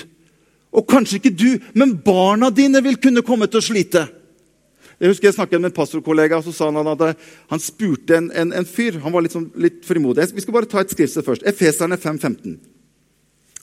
Og 0.72 0.86
kanskje 0.88 1.18
ikke 1.20 1.34
du, 1.36 1.50
men 1.76 1.98
barna 2.04 2.48
dine 2.50 2.80
vil 2.84 2.96
kunne 3.00 3.24
komme 3.26 3.48
til 3.52 3.60
å 3.60 3.66
slite. 3.66 4.06
Jeg 5.02 5.10
husker 5.10 5.26
jeg 5.26 5.34
snakket 5.34 5.58
med 5.58 5.72
en 5.72 5.74
pastorkollega, 5.74 6.38
og 6.38 6.44
så 6.46 6.52
sa 6.54 6.68
han 6.70 6.86
at 6.92 7.24
han 7.50 7.62
spurte 7.62 8.14
en, 8.14 8.28
en, 8.38 8.52
en 8.54 8.68
fyr. 8.68 9.00
Han 9.02 9.10
var 9.10 9.24
litt, 9.24 9.34
sånn, 9.34 9.48
litt 9.58 9.80
frimodig. 9.82 10.28
Vi 10.30 10.44
skal 10.44 10.54
bare 10.54 10.70
ta 10.70 10.78
et 10.78 10.94
skriftsted 10.94 11.26
først. 11.26 11.42
Efeserne 11.50 11.98
5.15. 11.98 12.54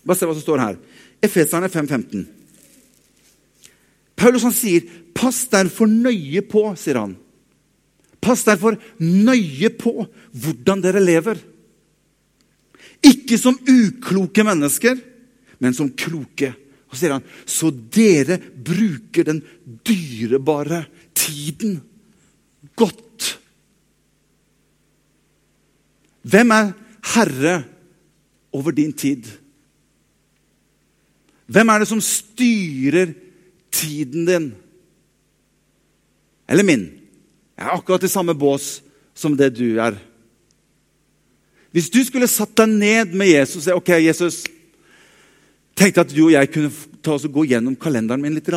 Bare 0.04 0.20
se 0.20 0.28
hva 0.28 0.36
som 0.36 0.44
står 0.44 0.64
her. 0.66 0.76
Efeserne 1.24 1.72
5.15. 1.72 2.26
Paulus 4.20 4.44
han 4.44 4.56
sier, 4.56 4.84
'Pass 5.16 5.46
derfor 5.52 5.88
nøye 5.88 6.44
på', 6.44 6.76
sier 6.76 7.00
han. 7.00 7.16
Pass 8.20 8.44
derfor 8.44 8.76
nøye 9.00 9.70
på 9.80 9.94
hvordan 10.36 10.84
dere 10.84 11.00
lever. 11.00 11.40
Ikke 13.00 13.40
som 13.40 13.56
ukloke 13.64 14.44
mennesker, 14.44 15.00
men 15.60 15.74
som 15.76 15.92
kloke. 15.92 16.52
Og 16.90 16.96
så 16.98 17.00
sier 17.00 17.16
han, 17.16 17.24
så 17.46 17.72
dere 17.72 18.40
bruker 18.40 19.28
den 19.28 19.44
dyrebare 19.88 20.84
tiden 21.30 21.80
godt. 22.76 23.40
Hvem 26.22 26.52
er 26.52 26.74
herre 27.16 27.64
over 28.52 28.72
din 28.76 28.94
tid? 28.94 29.24
Hvem 31.50 31.70
er 31.70 31.82
det 31.82 31.90
som 31.90 32.02
styrer 32.02 33.14
tiden 33.72 34.26
din? 34.26 34.52
Eller 36.50 36.66
min? 36.66 36.86
Jeg 37.58 37.66
er 37.66 37.78
akkurat 37.78 38.04
i 38.04 38.12
samme 38.12 38.36
bås 38.38 38.80
som 39.14 39.36
det 39.38 39.52
du 39.58 39.80
er. 39.82 39.98
Hvis 41.72 41.90
du 41.94 42.00
skulle 42.06 42.30
satt 42.30 42.56
deg 42.58 42.72
ned 42.72 43.18
med 43.18 43.30
Jesus 43.30 43.60
og 43.60 43.66
si 43.66 43.76
ok, 43.76 43.92
Jesus, 44.02 44.38
tenkte 45.78 46.02
at 46.02 46.14
du 46.14 46.24
og 46.26 46.34
jeg 46.34 46.50
kunne 46.54 46.72
ta 47.06 47.14
oss 47.14 47.28
og 47.28 47.36
gå 47.36 47.46
gjennom 47.52 47.78
kalenderen 47.78 48.24
min 48.24 48.38
litt. 48.38 48.50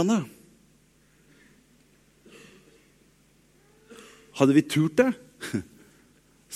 Hadde 4.39 4.57
vi 4.57 4.65
turt 4.65 4.97
det? 5.01 5.11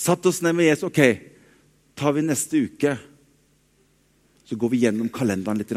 Satt 0.07 0.25
oss 0.29 0.41
ned 0.45 0.55
med 0.57 0.69
Jesus. 0.69 0.87
Ok, 0.89 1.01
tar 1.97 2.13
vi 2.13 2.25
neste 2.25 2.63
uke, 2.67 2.97
så 4.45 4.55
går 4.55 4.73
vi 4.73 4.83
gjennom 4.85 5.09
kalenderen 5.13 5.59
litt. 5.59 5.73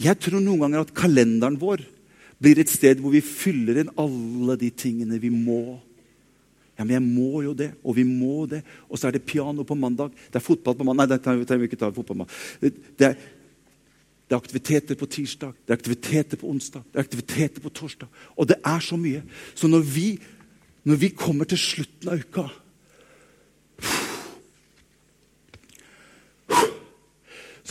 Jeg 0.00 0.16
tror 0.20 0.40
noen 0.40 0.64
ganger 0.64 0.86
at 0.86 0.94
kalenderen 0.96 1.58
vår 1.60 1.84
blir 2.40 2.62
et 2.62 2.72
sted 2.72 3.02
hvor 3.02 3.12
vi 3.12 3.20
fyller 3.24 3.82
inn 3.82 3.92
alle 4.00 4.56
de 4.60 4.70
tingene 4.72 5.20
vi 5.20 5.30
må. 5.32 5.76
Ja, 6.80 6.86
men 6.86 6.94
jeg 6.96 7.04
må 7.04 7.42
jo 7.44 7.52
det, 7.52 7.74
og 7.84 7.92
vi 7.98 8.06
må 8.08 8.46
det. 8.48 8.62
Og 8.88 8.96
så 8.96 9.10
er 9.10 9.18
det 9.18 9.26
piano 9.28 9.66
på 9.68 9.76
mandag. 9.76 10.14
Det 10.32 10.40
er 10.40 10.44
fotball 10.44 10.78
på 10.78 10.86
mandag. 10.88 11.10
Nei, 11.10 11.12
det 11.12 11.44
trenger 11.44 11.60
vi 11.60 11.68
ikke 11.68 11.78
ta 11.82 11.90
fotball 11.92 12.22
på. 12.22 12.26
Det, 12.62 12.70
det, 12.96 13.10
er, 13.10 13.26
det 14.30 14.36
er 14.36 14.44
aktiviteter 14.44 14.94
på 14.94 15.08
tirsdag, 15.10 15.56
det 15.66 15.72
er 15.72 15.78
aktiviteter 15.80 16.38
på 16.38 16.46
onsdag, 16.46 16.84
det 16.86 17.00
er 17.00 17.02
aktiviteter 17.02 17.62
på 17.64 17.72
torsdag. 17.74 18.06
Og 18.38 18.46
det 18.46 18.60
er 18.62 18.78
så 18.78 18.94
mye. 18.96 19.24
Så 19.58 19.66
når 19.66 19.82
vi, 19.82 20.20
når 20.86 21.00
vi 21.02 21.08
kommer 21.18 21.50
til 21.50 21.58
slutten 21.58 22.12
av 22.12 22.22
uka 22.22 22.48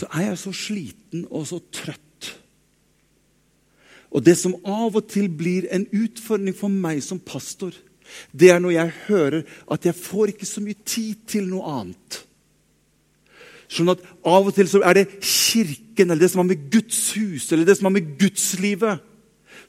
Så 0.00 0.06
er 0.16 0.30
jeg 0.30 0.38
så 0.40 0.52
sliten 0.52 1.26
og 1.28 1.42
så 1.48 1.58
trøtt. 1.72 2.28
Og 4.10 4.24
det 4.24 4.36
som 4.38 4.54
av 4.64 4.96
og 4.96 5.08
til 5.12 5.28
blir 5.28 5.66
en 5.68 5.84
utfordring 5.92 6.56
for 6.56 6.72
meg 6.72 7.02
som 7.04 7.20
pastor, 7.20 7.74
det 8.32 8.48
er 8.50 8.62
når 8.62 8.76
jeg 8.78 8.94
hører 9.08 9.42
at 9.70 9.84
jeg 9.84 9.96
får 9.96 10.32
ikke 10.32 10.48
så 10.48 10.62
mye 10.64 10.78
tid 10.84 11.20
til 11.28 11.50
noe 11.50 11.74
annet. 11.80 12.22
Sånn 13.70 13.92
at 13.92 14.02
Av 14.26 14.48
og 14.48 14.54
til 14.56 14.66
så 14.66 14.80
er 14.82 14.98
det 14.98 15.20
kirken 15.22 16.10
eller 16.10 16.24
det 16.24 16.32
som 16.32 16.42
har 16.42 16.48
med 16.48 16.66
Guds 16.72 16.98
hus 17.14 17.46
eller 17.52 17.68
det 17.68 17.76
som 17.78 17.86
har 17.86 17.94
med 17.94 18.16
gudslivet, 18.18 19.04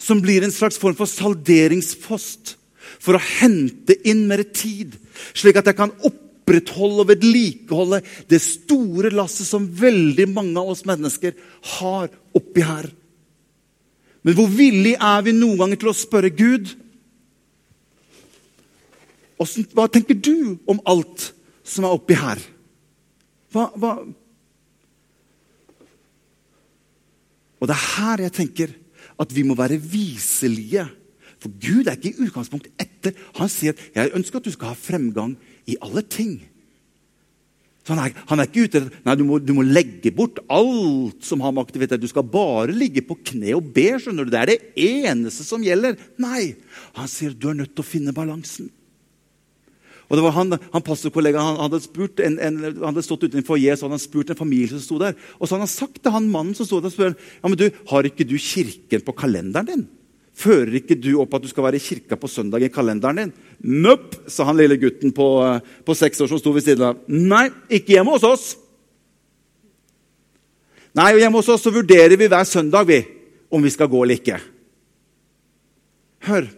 som 0.02 0.22
blir 0.24 0.42
en 0.42 0.54
slags 0.54 0.80
form 0.82 0.98
for 0.98 1.10
salderingspost 1.10 2.56
for 3.02 3.18
å 3.18 3.26
hente 3.40 3.96
inn 4.08 4.26
mer 4.30 4.42
tid, 4.50 4.96
slik 5.38 5.60
at 5.60 5.70
jeg 5.70 5.78
kan 5.78 5.94
opprettholde 6.08 7.04
og 7.04 7.12
vedlikeholde 7.12 8.02
det 8.32 8.42
store 8.42 9.12
lasset 9.14 9.46
som 9.48 9.70
veldig 9.70 10.28
mange 10.34 10.58
av 10.58 10.74
oss 10.74 10.82
mennesker 10.90 11.38
har 11.78 12.10
oppi 12.38 12.66
her. 12.66 12.90
Men 14.26 14.38
hvor 14.38 14.50
villig 14.54 14.96
er 14.98 15.22
vi 15.26 15.34
noen 15.34 15.60
ganger 15.62 15.82
til 15.82 15.92
å 15.92 15.98
spørre 15.98 16.34
Gud? 16.34 16.74
Hva 19.74 19.88
tenker 19.90 20.18
du 20.18 20.58
om 20.70 20.82
alt 20.90 21.32
som 21.66 21.86
er 21.86 21.96
oppi 21.98 22.18
her? 22.18 22.42
Hva, 23.52 23.68
hva? 23.76 23.96
Og 27.62 27.70
det 27.70 27.76
er 27.76 27.90
her 27.98 28.24
jeg 28.26 28.36
tenker 28.36 28.74
at 29.22 29.34
vi 29.36 29.44
må 29.46 29.58
være 29.58 29.78
viselige. 29.78 30.88
For 31.42 31.54
Gud 31.62 31.90
er 31.90 31.98
ikke 31.98 32.14
i 32.14 32.28
utgangspunkt 32.28 32.70
etter. 32.82 33.14
Han 33.38 33.50
sier 33.50 33.74
at 33.74 33.82
'jeg 33.96 34.16
ønsker 34.18 34.38
at 34.38 34.46
du 34.46 34.52
skal 34.52 34.74
ha 34.74 34.78
fremgang 34.78 35.38
i 35.68 35.78
alle 35.82 36.02
ting'. 36.02 36.42
Så 37.82 37.96
han 37.96 38.06
er, 38.06 38.14
han 38.30 38.40
er 38.40 38.46
ikke 38.46 38.68
ute 38.68 38.78
etter 38.78 39.00
Nei, 39.06 39.16
du 39.18 39.24
må, 39.26 39.40
du 39.42 39.54
må, 39.58 39.64
legge 39.66 40.12
bort 40.14 40.38
alt 40.54 41.24
som 41.26 41.42
har 41.42 41.52
med 41.52 41.66
aktivitet. 41.66 42.02
Du 42.02 42.08
skal 42.08 42.24
bare 42.24 42.70
ligge 42.70 43.02
på 43.02 43.18
kne 43.18 43.56
og 43.58 43.74
be. 43.74 43.98
skjønner 43.98 44.26
du. 44.26 44.30
Det 44.30 44.40
er 44.40 44.52
det 44.54 44.60
eneste 44.78 45.44
som 45.44 45.64
gjelder. 45.66 45.98
Nei. 46.22 46.56
Han 46.94 47.10
sier 47.10 47.34
du 47.34 47.50
er 47.50 47.58
nødt 47.58 47.74
til 47.74 47.82
å 47.82 47.90
finne 47.90 48.14
balansen. 48.14 48.70
Og 50.12 50.18
det 50.20 50.26
var 50.26 50.36
Han, 50.36 50.52
han 50.74 50.84
pastorkollegaen 50.84 51.54
han 51.54 51.62
hadde 51.64 51.80
spurt 51.86 52.20
en, 52.20 52.36
en, 52.44 52.60
hadde 52.82 53.04
stått 53.06 53.24
utenfor 53.30 53.56
Jesus, 53.56 53.86
hadde 53.86 53.96
han 53.96 54.04
spurt 54.04 54.34
en 54.34 54.40
familie 54.40 54.74
som 54.74 54.84
sto 54.84 55.00
der. 55.00 55.16
Og 55.40 55.48
så 55.48 55.56
hadde 55.56 55.64
han 55.64 55.72
sagt 55.72 56.02
til 56.04 56.12
han 56.12 56.28
mannen 56.28 56.58
som 56.58 56.68
sto 56.68 56.82
der, 56.84 56.92
spør, 56.92 57.16
ja, 57.16 57.48
men 57.48 57.56
du, 57.56 57.70
har 57.94 58.10
ikke 58.10 58.28
du 58.28 58.36
kirken 58.36 59.06
på 59.08 59.16
kalenderen 59.16 59.70
din? 59.70 59.88
Fører 60.36 60.76
ikke 60.82 61.00
du 61.00 61.14
opp 61.22 61.38
at 61.38 61.46
du 61.46 61.48
skal 61.52 61.64
være 61.64 61.80
i 61.80 61.86
kirka 61.86 62.20
på 62.20 62.28
søndag 62.32 62.64
i 62.68 62.72
kalenderen 62.74 63.24
din? 63.24 63.34
Nope, 63.64 64.20
sa 64.32 64.50
han 64.50 64.60
lille 64.60 64.80
gutten 64.82 65.16
på, 65.16 65.28
på 65.88 65.96
seks 65.96 66.24
år 66.24 66.34
som 66.34 66.44
sto 66.44 66.52
ved 66.56 66.68
siden 66.68 66.90
av. 66.92 67.02
Nei, 67.08 67.48
ikke 67.72 67.96
hjemme 67.96 68.18
hos 68.18 68.28
oss. 68.28 68.46
Nei, 70.98 71.14
og 71.14 71.24
hjemme 71.24 71.40
hos 71.40 71.52
oss 71.56 71.64
så 71.64 71.72
vurderer 71.72 72.20
vi 72.20 72.28
hver 72.28 72.48
søndag 72.48 72.90
vi, 72.90 73.00
om 73.48 73.64
vi 73.64 73.72
skal 73.72 73.88
gå 73.92 74.04
eller 74.04 74.20
ikke. 74.20 74.42
Hør, 76.28 76.52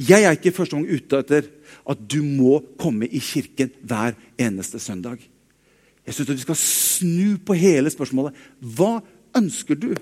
jeg 0.00 0.26
er 0.26 0.34
ikke 0.34 0.54
første 0.54 0.74
gang 0.76 0.88
ute 0.90 1.20
etter 1.22 1.46
at 1.90 2.00
du 2.10 2.20
må 2.26 2.58
komme 2.80 3.06
i 3.06 3.20
kirken 3.22 3.70
hver 3.86 4.16
eneste 4.40 4.80
søndag. 4.82 5.20
Jeg 6.04 6.16
syns 6.16 6.32
vi 6.34 6.42
skal 6.42 6.58
snu 6.60 7.36
på 7.46 7.56
hele 7.56 7.92
spørsmålet. 7.92 8.34
Hva 8.60 8.98
ønsker 9.38 9.78
du 9.78 9.92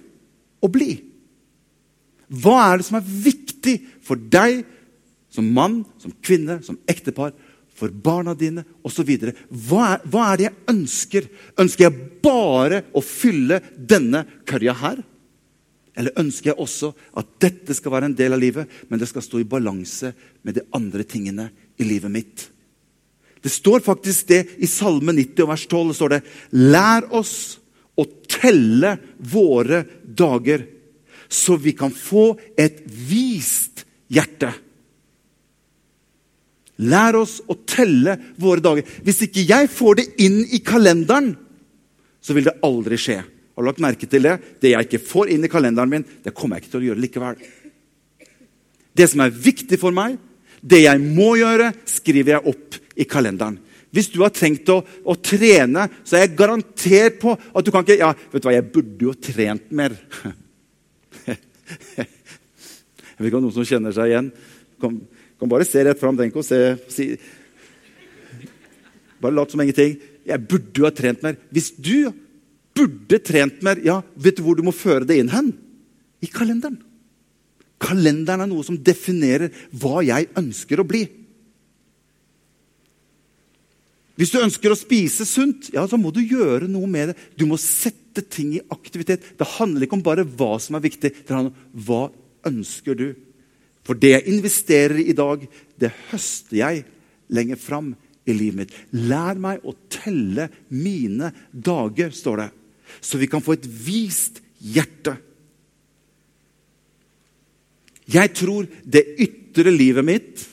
å 0.62 0.70
bli? 0.72 0.96
Hva 2.32 2.56
er 2.70 2.80
det 2.80 2.88
som 2.88 2.98
er 2.98 3.12
viktig 3.28 3.76
for 4.04 4.16
deg 4.16 4.64
som 5.32 5.48
mann, 5.52 5.82
som 6.00 6.14
kvinne, 6.24 6.60
som 6.64 6.80
ektepar, 6.88 7.34
for 7.76 7.92
barna 7.92 8.34
dine 8.38 8.64
osv.? 8.84 9.12
Hva, 9.12 9.84
er, 9.94 10.02
hva 10.08 10.26
er 10.30 10.40
det 10.40 10.48
jeg 10.48 10.58
ønsker? 10.72 11.30
Ønsker 11.60 11.86
jeg 11.86 12.10
bare 12.24 12.82
å 12.96 13.04
fylle 13.04 13.60
denne 13.76 14.24
kørja 14.48 14.76
her? 14.80 15.04
Eller 15.98 16.16
ønsker 16.20 16.52
jeg 16.52 16.60
også 16.62 16.92
at 17.20 17.34
dette 17.42 17.74
skal 17.76 17.92
være 17.92 18.08
en 18.10 18.16
del 18.16 18.32
av 18.32 18.40
livet, 18.40 18.70
men 18.88 19.00
det 19.00 19.10
skal 19.10 19.24
stå 19.24 19.42
i 19.42 19.48
balanse 19.48 20.14
med 20.42 20.56
de 20.56 20.64
andre 20.76 21.04
tingene 21.04 21.50
i 21.76 21.86
livet 21.88 22.12
mitt? 22.12 22.46
Det 23.42 23.50
står 23.50 23.82
faktisk 23.84 24.28
det 24.30 24.42
i 24.62 24.68
Salme 24.70 25.12
90 25.16 25.48
vers 25.50 25.66
12. 25.66 25.88
Det 25.90 25.98
står 25.98 26.14
det, 26.14 26.20
Lær 26.62 27.08
oss 27.18 27.36
å 27.98 28.06
telle 28.30 28.96
våre 29.18 29.82
dager, 30.02 30.64
så 31.28 31.56
vi 31.60 31.74
kan 31.76 31.92
få 31.92 32.32
et 32.56 32.80
vist 32.86 33.84
hjerte. 34.12 34.52
Lær 36.82 37.18
oss 37.20 37.40
å 37.50 37.58
telle 37.68 38.16
våre 38.40 38.62
dager. 38.64 38.86
Hvis 39.04 39.24
ikke 39.26 39.44
jeg 39.44 39.68
får 39.70 40.00
det 40.00 40.06
inn 40.24 40.40
i 40.48 40.62
kalenderen, 40.64 41.34
så 42.22 42.34
vil 42.36 42.46
det 42.48 42.60
aldri 42.64 42.98
skje. 43.00 43.20
Har 43.52 43.64
du 43.64 43.68
lagt 43.68 43.82
merke 43.84 44.08
til 44.08 44.24
det? 44.24 44.36
Det 44.62 44.72
jeg 44.72 44.88
ikke 44.88 45.02
får 45.04 45.32
inn 45.34 45.44
i 45.44 45.50
kalenderen 45.52 45.90
min, 45.92 46.06
det 46.24 46.34
kommer 46.36 46.56
jeg 46.56 46.64
ikke 46.64 46.72
til 46.74 46.80
å 46.80 46.86
gjøre 46.90 47.04
likevel. 47.04 47.42
Det 48.92 49.08
som 49.08 49.24
er 49.24 49.34
viktig 49.34 49.78
for 49.80 49.94
meg, 49.96 50.16
det 50.62 50.84
jeg 50.84 51.02
må 51.02 51.34
gjøre, 51.40 51.72
skriver 51.88 52.36
jeg 52.36 52.52
opp 52.52 52.78
i 52.96 53.06
kalenderen. 53.08 53.58
Hvis 53.92 54.08
du 54.08 54.22
har 54.22 54.32
trengt 54.32 54.70
å, 54.72 54.78
å, 54.80 55.16
trene, 55.20 55.84
så 56.00 56.16
er 56.16 56.24
jeg 56.24 56.36
garantert 56.38 57.18
på 57.20 57.34
at 57.36 57.66
du 57.66 57.68
kan 57.74 57.84
ikke 57.84 57.98
Ja, 58.00 58.12
vet 58.32 58.40
du 58.40 58.48
hva, 58.48 58.54
jeg 58.56 58.70
burde 58.72 59.04
jo 59.04 59.12
trent 59.20 59.68
mer. 59.74 59.96
jeg 61.28 62.06
vet 62.06 63.28
ikke 63.28 63.36
om 63.36 63.44
noen 63.44 63.56
som 63.58 63.68
kjenner 63.68 63.92
seg 63.92 64.14
igjen. 64.14 64.32
Kan, 64.80 64.96
kan 65.36 65.52
bare 65.52 65.68
se 65.68 65.84
rett 65.84 66.00
fram. 66.00 66.16
Tenk 66.16 66.40
å 66.40 66.46
se 66.46 66.60
si, 66.92 67.10
Bare 69.22 69.36
lat 69.36 69.52
som 69.52 69.60
ingenting. 69.62 69.98
Jeg 70.26 70.48
burde 70.48 70.80
jo 70.80 70.88
ha 70.88 70.94
trent 70.96 71.20
mer. 71.22 71.36
Hvis 71.52 71.70
du 71.76 72.08
burde 72.76 73.18
trent 73.24 73.62
mer. 73.64 73.80
Ja, 73.84 74.00
vet 74.14 74.38
du 74.38 74.44
hvor 74.46 74.58
du 74.58 74.64
må 74.66 74.74
føre 74.74 75.06
det 75.08 75.18
inn 75.20 75.32
hen? 75.32 75.52
I 76.22 76.30
kalenderen. 76.30 76.78
Kalenderen 77.82 78.44
er 78.44 78.50
noe 78.50 78.64
som 78.66 78.78
definerer 78.78 79.50
hva 79.74 80.04
jeg 80.06 80.30
ønsker 80.38 80.80
å 80.80 80.86
bli. 80.86 81.02
Hvis 84.20 84.30
du 84.30 84.38
ønsker 84.42 84.70
å 84.70 84.78
spise 84.78 85.24
sunt, 85.26 85.70
ja, 85.74 85.82
så 85.88 85.98
må 85.98 86.12
du 86.14 86.20
gjøre 86.20 86.68
noe 86.70 86.86
med 86.90 87.10
det. 87.10 87.16
Du 87.40 87.46
må 87.48 87.58
sette 87.58 88.22
ting 88.22 88.52
i 88.54 88.64
aktivitet. 88.70 89.24
Det 89.38 89.48
handler 89.56 89.86
ikke 89.86 89.98
om 89.98 90.04
bare 90.04 90.26
hva 90.28 90.54
som 90.62 90.76
er 90.78 90.84
viktig. 90.84 91.10
Det 91.24 91.32
handler 91.32 91.54
om 91.56 91.84
hva 91.88 92.02
ønsker 92.46 92.98
du. 92.98 93.08
For 93.82 93.98
det 93.98 94.12
jeg 94.12 94.34
investerer 94.36 95.00
i 95.00 95.08
i 95.10 95.16
dag, 95.18 95.42
det 95.80 95.90
høster 96.12 96.60
jeg 96.60 96.84
lenger 97.32 97.58
fram 97.58 97.94
i 98.28 98.36
livet 98.36 98.60
mitt. 98.60 98.74
Lær 98.94 99.40
meg 99.42 99.64
å 99.66 99.74
telle 99.90 100.46
mine 100.70 101.32
dager, 101.50 102.12
står 102.14 102.44
det 102.44 102.50
så 103.00 103.20
vi 103.20 103.30
kan 103.30 103.44
få 103.44 103.56
et 103.56 103.66
vist 103.66 104.42
hjerte. 104.62 105.16
Jeg 108.12 108.34
tror 108.36 108.66
det 108.84 109.06
ytre 109.22 109.72
livet 109.72 110.04
mitt 110.06 110.48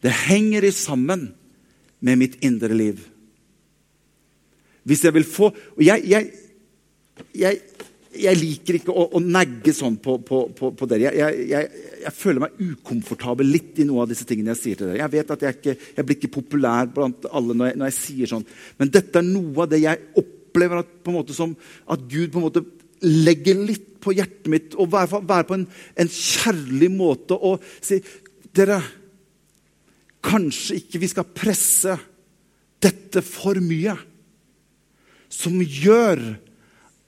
det 0.00 0.12
henger 0.26 0.64
i 0.64 0.72
sammen 0.72 1.28
med 2.00 2.20
mitt 2.20 2.38
indre 2.44 2.72
liv. 2.76 3.02
Hvis 4.88 5.04
jeg 5.04 5.12
vil 5.12 5.26
få 5.28 5.50
Og 5.50 5.82
jeg, 5.84 6.00
jeg, 6.08 6.30
jeg, 7.36 7.58
jeg 8.16 8.38
liker 8.40 8.78
ikke 8.78 8.94
å, 8.96 9.04
å, 9.12 9.20
negge 9.20 9.74
sånn 9.76 9.98
på, 10.00 10.16
på, 10.24 10.40
på, 10.56 10.72
på 10.72 10.88
dere. 10.88 11.12
Jeg, 11.12 12.12
føler 12.16 12.46
meg 12.46 12.62
ukomfortabel 12.64 13.46
litt 13.46 13.78
i 13.82 13.86
noe 13.88 14.06
av 14.06 14.10
disse 14.10 14.24
tingene 14.28 14.54
jeg 14.54 14.62
sier 14.62 14.80
til 14.80 14.88
dere. 14.88 15.02
Jeg 15.02 15.14
vet 15.18 15.34
at 15.36 15.44
jeg, 15.46 15.58
ikke, 15.60 16.04
blir 16.06 16.18
ikke 16.18 16.34
populær 16.40 16.88
blant 16.90 17.28
alle 17.30 17.56
når 17.56 17.76
når 17.76 17.92
jeg 17.92 17.98
sier 17.98 18.32
sånn, 18.32 18.46
men 18.80 18.92
dette 18.92 19.20
er 19.20 19.28
noe 19.28 19.66
av 19.66 19.70
det 19.70 19.82
jeg 19.84 20.00
opplever 20.14 20.39
opplever 20.50 20.82
at, 20.82 20.92
måte 21.06 21.36
som, 21.36 21.54
at 21.86 22.02
Gud 22.10 22.32
på 22.32 22.40
en 22.40 22.46
måte 22.48 22.64
legger 23.06 23.62
litt 23.64 23.86
på 24.02 24.14
hjertet 24.16 24.48
mitt 24.50 24.76
og 24.80 24.90
være, 24.92 25.22
være 25.28 25.46
på 25.48 25.56
en, 25.56 25.66
en, 25.96 26.10
kjærlig 26.10 26.90
måte 26.92 27.36
og 27.36 27.64
si 27.80 28.00
Dere, 28.50 28.80
kanskje 30.26 30.80
ikke 30.80 30.98
vi 31.04 31.08
skal 31.12 31.28
presse 31.30 31.92
dette 32.82 33.22
for 33.22 33.60
mye. 33.62 33.94
Som 35.30 35.60
gjør 35.62 36.18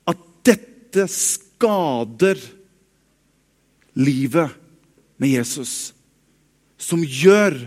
at 0.07 0.20
dette 0.46 1.09
skader 1.11 2.38
livet 3.98 4.55
med 5.18 5.35
Jesus. 5.35 5.90
Som 6.78 7.02
gjør 7.02 7.59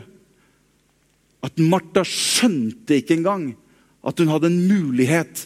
at 1.43 1.59
Martha 1.59 2.05
skjønte 2.07 3.01
ikke 3.01 3.19
engang 3.19 3.49
at 4.05 4.23
hun 4.23 4.31
hadde 4.31 4.53
en 4.53 4.61
mulighet 4.71 5.45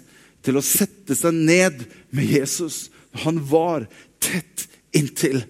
til 0.50 0.58
å 0.58 0.66
sette 0.66 1.14
seg 1.18 1.36
ned 1.38 1.86
med 2.16 2.26
Jesus. 2.26 2.88
Han 3.22 3.38
var 3.52 3.86
tett 4.22 4.66
inntil. 4.98 5.44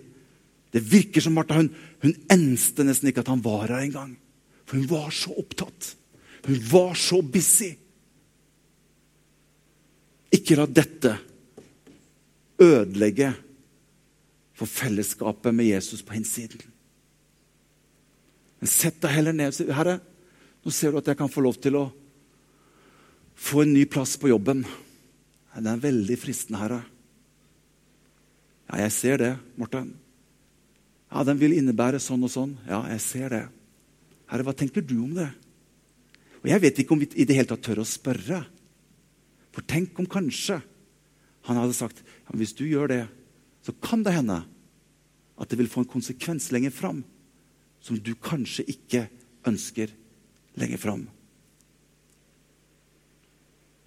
Det 0.76 0.84
virker 0.84 1.24
som 1.24 1.38
Martha 1.40 1.62
hun, 1.62 1.72
hun 2.04 2.16
enste 2.32 2.84
nesten 2.86 3.10
ikke 3.10 3.24
at 3.24 3.32
han 3.32 3.44
var 3.44 3.70
her 3.70 3.80
engang. 3.86 4.18
For 4.68 4.78
hun 4.78 4.90
var 4.92 5.14
så 5.16 5.32
opptatt. 5.40 5.94
Hun 6.46 6.60
var 6.70 7.00
så 7.00 7.22
busy. 7.24 7.72
Ikke 10.36 10.60
la 10.60 10.68
dette 10.70 11.16
ødelegge 12.60 13.32
for 14.60 14.68
fellesskapet 14.68 15.56
med 15.56 15.72
Jesus 15.72 16.04
på 16.04 16.20
innsiden. 16.20 16.62
Men 18.60 18.68
sett 18.68 19.00
deg 19.00 19.16
heller 19.16 19.36
ned 19.36 19.54
og 19.54 19.56
si 19.56 19.66
Herre, 19.72 19.96
nå 20.60 20.76
ser 20.76 20.92
du 20.92 21.00
at 21.00 21.08
jeg 21.08 21.18
kan 21.18 21.32
få 21.32 21.42
lov 21.46 21.56
til 21.64 21.80
å 21.80 21.86
få 23.40 23.64
en 23.64 23.74
ny 23.74 23.86
plass 23.88 24.18
på 24.20 24.30
jobben. 24.34 24.66
Den 25.60 25.67
er 25.74 25.82
veldig 25.84 26.15
fristende, 26.15 26.60
Herre. 26.62 26.80
Ja, 28.69 28.78
jeg 28.86 28.93
ser 28.95 29.19
det, 29.19 29.34
Morten. 29.60 29.91
Ja, 31.10 31.26
den 31.28 31.39
vil 31.41 31.58
innebære 31.58 32.00
sånn 32.00 32.24
og 32.24 32.32
sånn. 32.32 32.54
Ja, 32.69 32.80
jeg 32.93 33.04
ser 33.04 33.34
det. 33.34 33.41
Herre, 34.30 34.45
hva 34.48 34.54
tenker 34.56 34.86
du 34.86 34.95
om 35.02 35.12
det? 35.17 35.28
Og 36.39 36.48
Jeg 36.48 36.63
vet 36.63 36.80
ikke 36.80 36.95
om 36.95 37.02
vi 37.02 37.10
i 37.19 37.26
det 37.28 37.36
hele 37.36 37.50
tatt 37.50 37.65
tør 37.65 37.82
å 37.84 37.88
spørre. 37.88 38.39
For 39.52 39.65
tenk 39.67 40.00
om 40.00 40.08
kanskje 40.08 40.62
han 41.50 41.60
hadde 41.60 41.76
sagt 41.76 42.00
ja, 42.06 42.32
hvis 42.38 42.56
du 42.56 42.63
gjør 42.63 42.93
det, 42.93 43.04
så 43.65 43.76
kan 43.84 44.06
det 44.06 44.15
hende 44.15 44.39
at 45.39 45.52
det 45.52 45.60
vil 45.60 45.72
få 45.72 45.84
en 45.84 45.91
konsekvens 45.91 46.54
lenger 46.56 46.72
fram 46.72 47.04
som 47.84 48.00
du 48.00 48.13
kanskje 48.15 48.63
ikke 48.72 49.08
ønsker 49.50 49.91
lenger 50.60 50.80
fram. 50.80 51.08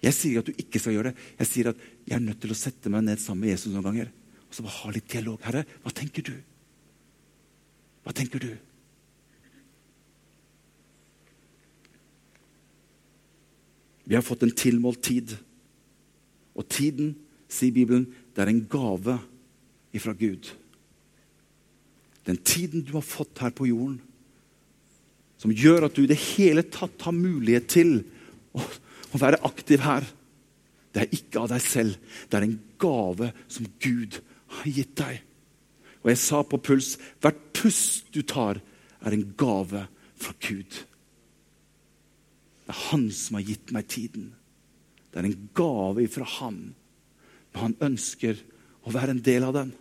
Jeg 0.03 0.15
sier 0.17 0.41
at 0.41 0.49
du 0.49 0.57
ikke 0.59 0.81
skal 0.81 0.97
gjøre 0.97 1.13
det. 1.13 1.29
Jeg 1.39 1.49
sier 1.49 1.71
at 1.71 1.83
jeg 2.03 2.17
er 2.17 2.23
nødt 2.25 2.41
til 2.43 2.51
å 2.51 2.59
sette 2.59 2.91
meg 2.91 3.05
ned 3.05 3.21
sammen 3.23 3.45
med 3.45 3.53
Jesus 3.53 3.71
noen 3.71 3.87
ganger. 3.87 4.11
Og 4.49 4.55
så 4.57 4.65
bare 4.65 4.79
ha 4.81 4.91
litt 4.91 5.07
dialog. 5.13 5.39
Herre, 5.45 5.63
hva 5.83 5.93
tenker 5.95 6.25
du? 6.27 6.33
Hva 8.03 8.15
tenker 8.15 8.43
du? 8.43 8.51
Vi 14.03 14.17
har 14.17 14.25
fått 14.25 14.43
en 14.43 14.51
tilmålt 14.51 15.01
tid. 15.07 15.37
Og 16.53 16.67
tiden, 16.67 17.15
sier 17.47 17.71
Bibelen, 17.73 18.09
det 18.35 18.43
er 18.43 18.51
en 18.51 18.65
gave 18.67 19.17
ifra 19.95 20.11
Gud. 20.17 20.51
Den 22.27 22.39
tiden 22.43 22.83
du 22.83 22.93
har 22.97 23.05
fått 23.05 23.39
her 23.43 23.55
på 23.55 23.67
jorden, 23.71 24.01
som 25.39 25.51
gjør 25.51 25.87
at 25.87 25.95
du 25.95 26.05
i 26.05 26.11
det 26.11 26.19
hele 26.37 26.63
tatt 26.71 27.01
har 27.03 27.15
mulighet 27.15 27.65
til 27.71 27.97
å, 28.55 28.61
å 29.13 29.21
være 29.21 29.41
aktiv 29.47 29.83
her, 29.83 30.05
det 30.93 31.03
er 31.03 31.15
ikke 31.17 31.41
av 31.41 31.49
deg 31.53 31.63
selv. 31.65 31.97
Det 32.29 32.37
er 32.37 32.45
en 32.45 32.59
gave 32.81 33.31
som 33.49 33.69
Gud 33.81 34.19
har 34.59 34.69
gitt 34.69 34.93
deg. 34.99 35.21
Og 36.03 36.11
jeg 36.11 36.21
sa 36.21 36.43
på 36.45 36.59
puls 36.61 36.95
hvert 37.23 37.41
pust 37.55 38.11
du 38.13 38.21
tar, 38.27 38.59
er 39.03 39.15
en 39.15 39.25
gave 39.39 39.85
fra 40.19 40.33
Gud. 40.43 40.79
Det 42.63 42.71
er 42.71 42.81
Han 42.91 43.09
som 43.11 43.39
har 43.39 43.47
gitt 43.47 43.73
meg 43.75 43.89
tiden. 43.91 44.31
Det 45.11 45.21
er 45.21 45.29
en 45.29 45.49
gave 45.55 46.05
fra 46.11 46.27
Han. 46.39 46.59
Men 47.53 47.61
han 47.61 47.79
ønsker 47.91 48.37
å 48.83 48.93
være 48.93 49.15
en 49.15 49.23
del 49.25 49.47
av 49.47 49.57
den. 49.57 49.73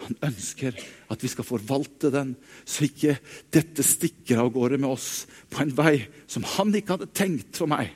Han 0.00 0.16
ønsker 0.30 0.76
at 1.12 1.22
vi 1.22 1.28
skal 1.28 1.44
forvalte 1.44 2.08
den, 2.12 2.32
så 2.64 2.86
ikke 2.86 3.18
dette 3.52 3.84
stikker 3.84 4.40
av 4.40 4.52
gårde 4.54 4.78
med 4.80 4.88
oss 4.94 5.26
på 5.52 5.60
en 5.60 5.74
vei 5.76 5.98
som 6.30 6.46
han 6.56 6.72
ikke 6.72 6.96
hadde 6.96 7.10
tenkt 7.16 7.60
for 7.60 7.68
meg. 7.68 7.92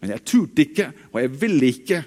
Men 0.00 0.14
jeg 0.14 0.24
turte 0.28 0.64
ikke, 0.64 0.92
og 1.12 1.20
jeg 1.22 1.34
ville 1.40 1.72
ikke. 1.72 2.02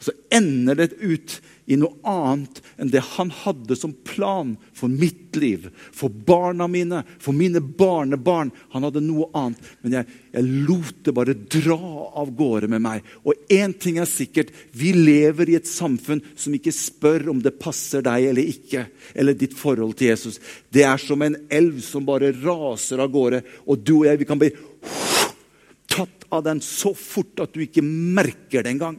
Og 0.00 0.06
så 0.08 0.14
ender 0.32 0.78
det 0.78 0.94
ut 0.96 1.40
i 1.70 1.76
noe 1.78 1.92
annet 2.08 2.56
enn 2.80 2.88
det 2.90 3.02
han 3.18 3.28
hadde 3.44 3.76
som 3.78 3.92
plan 4.06 4.54
for 4.74 4.88
mitt 4.88 5.36
liv, 5.36 5.68
for 5.92 6.08
barna 6.08 6.64
mine, 6.66 7.02
for 7.20 7.36
mine 7.36 7.60
barnebarn. 7.60 8.50
Han 8.72 8.86
hadde 8.88 9.02
noe 9.04 9.28
annet, 9.36 9.60
men 9.84 9.98
jeg, 9.98 10.16
jeg 10.32 10.48
lot 10.66 11.04
det 11.04 11.14
bare 11.14 11.36
dra 11.52 11.76
av 12.22 12.32
gårde 12.38 12.70
med 12.72 12.82
meg. 12.82 13.12
Og 13.22 13.52
én 13.52 13.76
ting 13.76 14.00
er 14.00 14.08
sikkert, 14.08 14.50
vi 14.72 14.94
lever 14.96 15.52
i 15.52 15.58
et 15.60 15.68
samfunn 15.68 16.24
som 16.32 16.56
ikke 16.56 16.74
spør 16.74 17.28
om 17.34 17.44
det 17.44 17.58
passer 17.60 18.02
deg 18.08 18.30
eller 18.32 18.50
ikke, 18.56 18.86
eller 19.14 19.36
ditt 19.36 19.54
forhold 19.58 19.94
til 20.00 20.14
Jesus. 20.14 20.40
Det 20.72 20.88
er 20.88 20.98
som 20.98 21.22
en 21.22 21.38
elv 21.52 21.84
som 21.84 22.08
bare 22.08 22.32
raser 22.40 23.04
av 23.04 23.12
gårde, 23.12 23.44
og 23.68 23.84
du 23.84 23.98
og 24.00 24.08
jeg 24.08 24.24
vi 24.24 24.32
kan 24.32 24.40
bli 24.40 24.50
tatt 25.90 26.26
av 26.30 26.44
den 26.46 26.62
så 26.64 26.94
fort 26.96 27.42
at 27.42 27.54
du 27.54 27.64
ikke 27.64 27.84
merker 27.84 28.64
det 28.64 28.74
engang. 28.74 28.98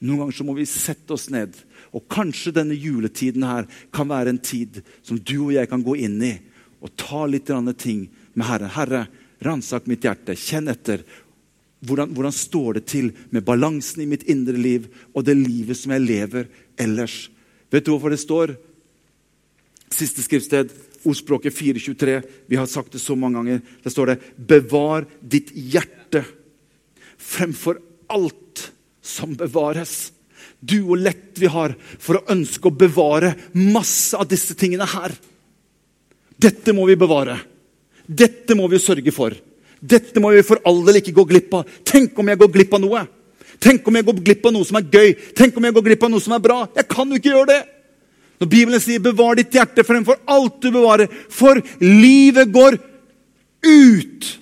Noen 0.00 0.24
ganger 0.24 0.36
så 0.36 0.46
må 0.48 0.54
vi 0.56 0.66
sette 0.68 1.14
oss 1.14 1.28
ned. 1.32 1.54
Og 1.92 2.06
kanskje 2.10 2.54
denne 2.56 2.76
juletiden 2.76 3.44
her 3.46 3.68
kan 3.94 4.08
være 4.10 4.34
en 4.34 4.42
tid 4.42 4.80
som 5.04 5.20
du 5.20 5.36
og 5.46 5.54
jeg 5.54 5.70
kan 5.70 5.84
gå 5.84 5.96
inn 6.06 6.20
i 6.24 6.34
og 6.80 6.94
ta 6.96 7.26
litt 7.28 7.50
ting 7.76 8.06
med 8.32 8.46
Herren. 8.46 8.72
Herre, 8.72 9.02
ransak 9.44 9.86
mitt 9.86 10.04
hjerte. 10.04 10.32
Kjenn 10.32 10.70
etter. 10.72 11.04
Hvordan, 11.84 12.14
hvordan, 12.16 12.32
står 12.32 12.78
det 12.78 12.86
til 12.88 13.12
med 13.30 13.44
balansen 13.44 14.02
i 14.02 14.08
mitt 14.08 14.24
indre 14.28 14.56
liv 14.56 14.88
og 15.12 15.24
det 15.24 15.36
livet 15.36 15.76
som 15.76 15.92
jeg 15.92 16.06
lever 16.06 16.48
ellers? 16.80 17.28
Vet 17.72 17.84
du 17.84 17.92
hvorfor 17.92 18.12
det 18.12 18.20
står? 18.20 18.54
Siste 19.92 20.24
skriftsted, 20.24 20.72
ordspråket 21.04 21.54
423. 21.56 22.22
Vi 22.46 22.58
har 22.58 22.66
sagt 22.66 22.92
det 22.92 23.02
så 23.02 23.16
mange 23.16 23.38
ganger. 23.40 23.60
Der 23.82 23.90
står 23.90 24.06
det 24.06 24.18
'Bevar 24.36 25.06
ditt 25.20 25.50
hjerte 25.54 26.24
fremfor 27.18 27.80
alt' 28.08 28.70
som 29.02 29.34
bevares. 29.34 30.12
Du 30.60 30.90
og 30.90 30.98
lett 30.98 31.38
vi 31.40 31.46
har 31.46 31.74
for 31.98 32.20
å 32.20 32.26
ønske 32.32 32.68
å 32.68 32.76
bevare 32.76 33.34
masse 33.52 34.16
av 34.16 34.28
disse 34.28 34.54
tingene 34.54 34.84
her. 34.84 35.12
Dette 36.36 36.72
må 36.72 36.86
vi 36.86 36.96
bevare. 36.96 37.40
Dette 38.06 38.54
må 38.54 38.68
vi 38.68 38.78
sørge 38.78 39.12
for. 39.12 39.34
Dette 39.80 40.20
må 40.20 40.32
vi 40.34 40.44
for 40.44 40.60
all 40.68 40.82
del 40.84 41.00
ikke 41.00 41.16
gå 41.16 41.24
glipp 41.24 41.54
av. 41.54 41.68
Tenk 41.84 42.18
om 42.18 42.28
jeg 42.28 42.40
går 42.40 42.52
glipp 42.52 42.74
av 42.76 42.80
noe! 42.84 43.06
Tenk 43.60 43.86
om 43.88 43.96
jeg 43.96 44.06
går 44.08 44.20
glipp 44.24 44.46
av 44.48 44.52
noe 44.52 44.64
som 44.68 44.78
er 44.80 44.88
gøy! 44.88 45.14
Tenk 45.36 45.56
om 45.56 45.64
jeg 45.64 45.76
går 45.76 45.84
glipp 45.88 46.04
av 46.04 46.12
noe 46.12 46.24
som 46.24 46.34
er 46.36 46.42
bra! 46.44 46.62
Jeg 46.76 46.88
kan 46.88 47.08
jo 47.08 47.20
ikke 47.20 47.32
gjøre 47.32 47.48
det! 47.52 47.60
Når 48.40 48.48
Bibelen 48.48 48.80
sier 48.80 48.98
'bevar 48.98 49.36
ditt 49.36 49.52
hjerte 49.52 49.84
fremfor 49.84 50.16
alt 50.24 50.62
du 50.62 50.70
bevarer', 50.70 51.10
for 51.28 51.60
livet 51.80 52.52
går 52.52 52.78
ut 53.66 54.38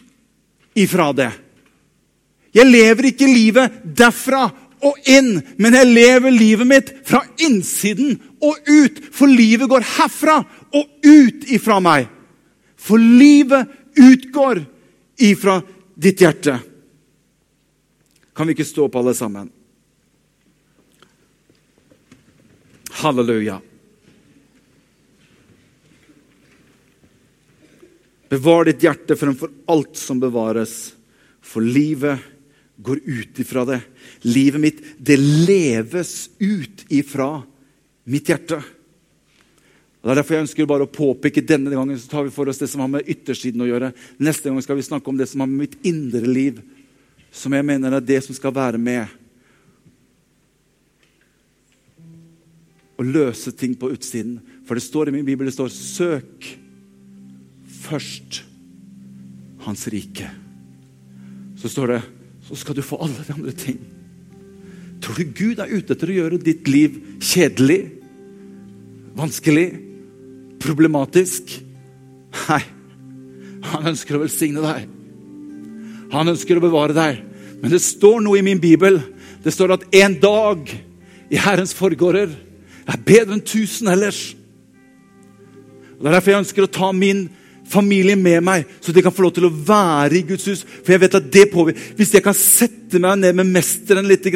ifra 0.74 1.12
det. 1.12 1.32
Jeg 2.54 2.66
lever 2.70 3.10
ikke 3.10 3.26
livet 3.26 3.82
derfra 3.82 4.46
og 4.86 5.10
inn, 5.10 5.42
men 5.58 5.74
jeg 5.74 5.90
lever 5.90 6.30
livet 6.30 6.66
mitt 6.66 6.92
fra 7.06 7.24
innsiden 7.42 8.14
og 8.40 8.56
ut. 8.66 9.02
For 9.12 9.26
livet 9.26 9.68
går 9.68 9.86
herfra 9.98 10.38
og 10.70 10.84
ut 11.04 11.50
ifra 11.50 11.80
meg. 11.82 12.06
For 12.78 12.98
livet 12.98 13.66
utgår 13.98 14.62
ifra 15.18 15.58
ditt 15.98 16.22
hjerte. 16.22 16.60
Kan 18.34 18.46
vi 18.46 18.54
ikke 18.54 18.68
stå 18.68 18.86
opp, 18.86 18.96
alle 19.00 19.14
sammen? 19.18 19.50
Halleluja. 23.02 23.58
Bevar 28.28 28.68
ditt 28.68 28.82
hjerte 28.84 29.16
fremfor 29.16 29.50
alt 29.72 29.96
som 29.96 30.20
bevares, 30.20 30.92
for 31.40 31.64
livet 31.64 32.20
går 32.76 33.00
ut 33.04 33.38
ifra 33.40 33.64
det. 33.64 33.80
Livet 34.28 34.60
mitt, 34.60 34.82
det 34.98 35.16
leves 35.16 36.30
ut 36.38 36.84
ifra 36.92 37.42
mitt 38.04 38.28
hjerte. 38.28 38.60
Og 39.98 40.06
det 40.06 40.12
er 40.12 40.20
derfor 40.20 40.36
jeg 40.36 40.44
ønsker 40.46 40.68
bare 40.70 40.86
å 40.86 40.92
påpeke 40.92 41.42
Denne 41.42 41.72
gangen 41.74 41.98
så 41.98 42.06
tar 42.12 42.28
vi 42.28 42.32
for 42.32 42.48
oss 42.48 42.60
det 42.60 42.68
som 42.70 42.84
har 42.84 42.90
med 42.92 43.08
yttersiden 43.10 43.64
å 43.64 43.66
gjøre. 43.66 43.90
Neste 44.22 44.46
gang 44.46 44.60
skal 44.62 44.78
vi 44.78 44.86
snakke 44.86 45.10
om 45.10 45.18
det 45.18 45.26
som 45.26 45.42
har 45.42 45.50
med 45.50 45.64
mitt 45.64 45.88
indre 45.88 46.22
liv, 46.28 46.60
som 47.34 47.52
jeg 47.56 47.66
mener 47.66 47.96
er 47.96 48.04
det 48.04 48.20
som 48.24 48.36
skal 48.36 48.54
være 48.54 48.78
med. 48.78 49.08
Å 52.98 53.06
løse 53.06 53.52
ting 53.56 53.74
på 53.78 53.90
utsiden. 53.94 54.38
For 54.68 54.78
det 54.78 54.86
står 54.86 55.10
i 55.10 55.18
min 55.18 55.26
bibel 55.26 55.48
det 55.48 55.56
står 55.56 55.72
'søk 55.72 56.67
først 57.88 58.44
Hans 59.66 59.88
rike'. 59.90 60.30
Så 61.58 61.68
står 61.68 61.86
det 61.86 62.02
så 62.48 62.56
skal 62.56 62.76
du 62.78 62.82
få 62.82 62.96
alle 63.04 63.24
de 63.26 63.34
andre 63.34 63.52
ting. 63.52 63.78
Tror 65.04 65.18
du 65.20 65.32
Gud 65.36 65.58
er 65.60 65.68
ute 65.68 65.92
etter 65.92 66.08
å 66.08 66.16
gjøre 66.16 66.40
ditt 66.40 66.68
liv 66.70 66.96
kjedelig? 67.20 67.82
Vanskelig? 69.18 69.66
Problematisk? 70.62 71.52
Nei. 72.48 72.62
Han 73.68 73.90
ønsker 73.92 74.16
å 74.16 74.22
velsigne 74.22 74.62
deg. 74.64 74.88
Han 76.14 76.32
ønsker 76.32 76.56
å 76.56 76.64
bevare 76.64 76.96
deg. 76.96 77.20
Men 77.60 77.74
det 77.74 77.82
står 77.84 78.22
noe 78.24 78.40
i 78.40 78.46
min 78.46 78.62
bibel. 78.62 79.00
Det 79.44 79.52
står 79.52 79.76
at 79.76 79.86
en 80.00 80.16
dag 80.22 80.72
i 81.28 81.36
Herrens 81.36 81.76
forgårder 81.76 82.32
er 82.88 83.04
bedre 83.04 83.36
enn 83.36 83.44
tusen 83.44 83.90
ellers. 83.92 84.32
Og 85.98 86.00
Det 86.00 86.08
er 86.08 86.16
derfor 86.16 86.32
jeg 86.32 86.44
ønsker 86.46 86.64
å 86.64 86.72
ta 86.78 86.92
min 86.96 87.26
familie 87.68 88.16
med 88.16 88.42
meg, 88.44 88.66
så 88.80 88.92
de 88.92 89.02
kan 89.04 89.14
få 89.14 89.26
lov 89.26 89.34
til 89.36 89.48
å 89.48 89.52
være 89.52 90.18
i 90.18 90.24
Guds 90.28 90.48
hus. 90.48 90.64
For 90.82 90.94
jeg 90.94 91.02
vet 91.04 91.16
at 91.18 91.30
det 91.32 91.48
påvirker. 91.52 91.94
Hvis 91.98 92.14
jeg 92.16 92.24
kan 92.24 92.36
sette 92.36 93.00
meg 93.02 93.20
ned 93.22 93.38
med 93.38 93.52
mesteren 93.58 94.08
litt, 94.08 94.26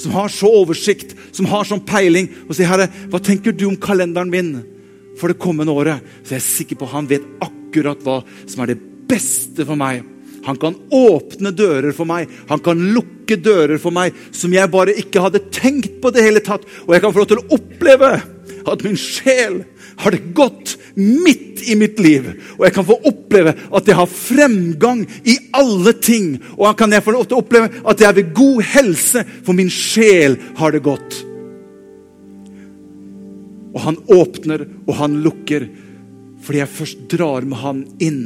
som 0.00 0.14
har 0.16 0.32
så 0.32 0.48
oversikt, 0.62 1.12
som 1.36 1.48
har 1.50 1.66
sånn 1.68 1.84
peiling, 1.84 2.30
og 2.48 2.54
si 2.56 2.64
'Herre, 2.64 2.88
hva 3.10 3.20
tenker 3.20 3.52
du 3.52 3.66
om 3.68 3.76
kalenderen 3.76 4.30
min 4.30 4.64
for 5.18 5.28
det 5.28 5.38
kommende 5.38 5.72
året?' 5.72 6.00
Så 6.24 6.30
jeg 6.30 6.40
er 6.40 6.54
sikker 6.56 6.76
på 6.76 6.88
at 6.88 6.96
han 6.96 7.06
vet 7.06 7.22
akkurat 7.40 8.00
hva 8.00 8.24
som 8.46 8.62
er 8.62 8.66
det 8.72 8.80
beste 9.06 9.66
for 9.66 9.76
meg. 9.76 10.02
Han 10.44 10.56
kan 10.56 10.74
åpne 10.90 11.52
dører 11.52 11.92
for 11.92 12.08
meg, 12.08 12.28
han 12.48 12.62
kan 12.64 12.78
lukke 12.94 13.36
dører 13.36 13.78
for 13.78 13.90
meg 13.90 14.14
som 14.32 14.52
jeg 14.52 14.72
bare 14.72 14.96
ikke 14.96 15.20
hadde 15.20 15.50
tenkt 15.52 16.00
på 16.00 16.10
det 16.10 16.24
hele 16.24 16.40
tatt. 16.40 16.64
Og 16.86 16.94
jeg 16.94 17.02
kan 17.02 17.12
få 17.12 17.18
lov 17.18 17.28
til 17.28 17.42
å 17.42 17.58
oppleve 17.58 18.22
at 18.66 18.84
min 18.84 18.96
sjel 18.96 19.64
har 20.00 20.14
det 20.14 20.34
gått 20.36 20.76
midt 20.94 21.62
i 21.68 21.76
mitt 21.76 21.98
liv. 22.00 22.28
Og 22.58 22.64
jeg 22.66 22.74
kan 22.76 22.86
få 22.88 22.96
oppleve 23.10 23.52
at 23.52 23.88
jeg 23.88 23.98
har 23.98 24.12
fremgang 24.12 25.02
i 25.28 25.36
alle 25.56 25.92
ting. 26.00 26.34
Og 26.56 26.72
kan 26.78 26.92
jeg 26.92 27.04
få 27.04 27.16
oppleve 27.20 27.70
at 27.84 28.00
jeg 28.00 28.08
er 28.08 28.18
ved 28.20 28.32
god 28.36 28.62
helse, 28.72 29.24
for 29.44 29.56
min 29.56 29.72
sjel 29.72 30.38
har 30.58 30.74
det 30.74 30.82
godt. 30.86 31.20
Og 33.70 33.80
han 33.84 34.00
åpner, 34.10 34.66
og 34.88 34.96
han 34.98 35.20
lukker, 35.22 35.68
fordi 36.42 36.62
jeg 36.62 36.74
først 36.74 37.04
drar 37.12 37.46
med 37.46 37.60
han 37.60 37.84
inn 38.02 38.22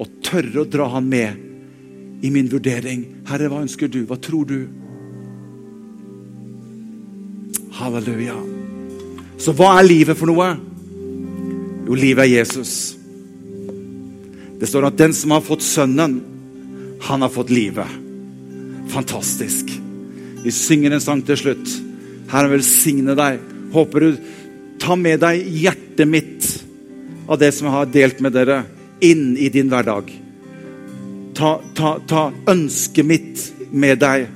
og 0.00 0.20
tør 0.24 0.62
å 0.62 0.68
dra 0.70 0.86
han 0.94 1.08
med 1.10 2.24
i 2.24 2.30
min 2.32 2.48
vurdering. 2.52 3.02
Herre, 3.28 3.50
hva 3.50 3.60
ønsker 3.64 3.90
du? 3.92 4.04
Hva 4.08 4.16
tror 4.20 4.46
du? 4.48 4.60
Halleluja. 7.80 8.38
Så 9.40 9.52
hva 9.56 9.74
er 9.78 9.88
livet 9.88 10.18
for 10.20 10.28
noe? 10.28 10.50
Jo, 11.90 11.96
livet 11.98 12.28
er 12.28 12.36
Jesus. 12.38 12.94
Det 14.60 14.68
står 14.70 14.84
at 14.86 14.98
den 15.00 15.14
som 15.16 15.32
har 15.34 15.42
fått 15.42 15.64
Sønnen, 15.66 16.20
han 17.02 17.24
har 17.24 17.32
fått 17.34 17.50
livet. 17.50 17.98
Fantastisk. 18.92 19.72
Vi 20.44 20.52
synger 20.54 20.94
en 20.94 21.02
sang 21.02 21.24
til 21.26 21.40
slutt. 21.40 21.72
Herren 22.30 22.52
velsigne 22.54 23.16
deg. 23.18 23.42
Håper 23.74 24.06
du 24.06 24.20
tar 24.78 25.00
med 25.02 25.18
deg 25.24 25.42
hjertet 25.50 26.06
mitt 26.06 26.46
av 27.26 27.42
det 27.42 27.50
som 27.56 27.66
jeg 27.66 27.74
har 27.74 27.90
delt 27.90 28.22
med 28.22 28.38
dere, 28.38 28.62
inn 29.02 29.34
i 29.34 29.50
din 29.50 29.66
hverdag. 29.70 30.14
ta, 31.34 31.60
ta, 31.74 31.98
ta 32.06 32.22
ønsket 32.52 33.06
mitt 33.06 33.44
med 33.72 33.98
deg 33.98 34.28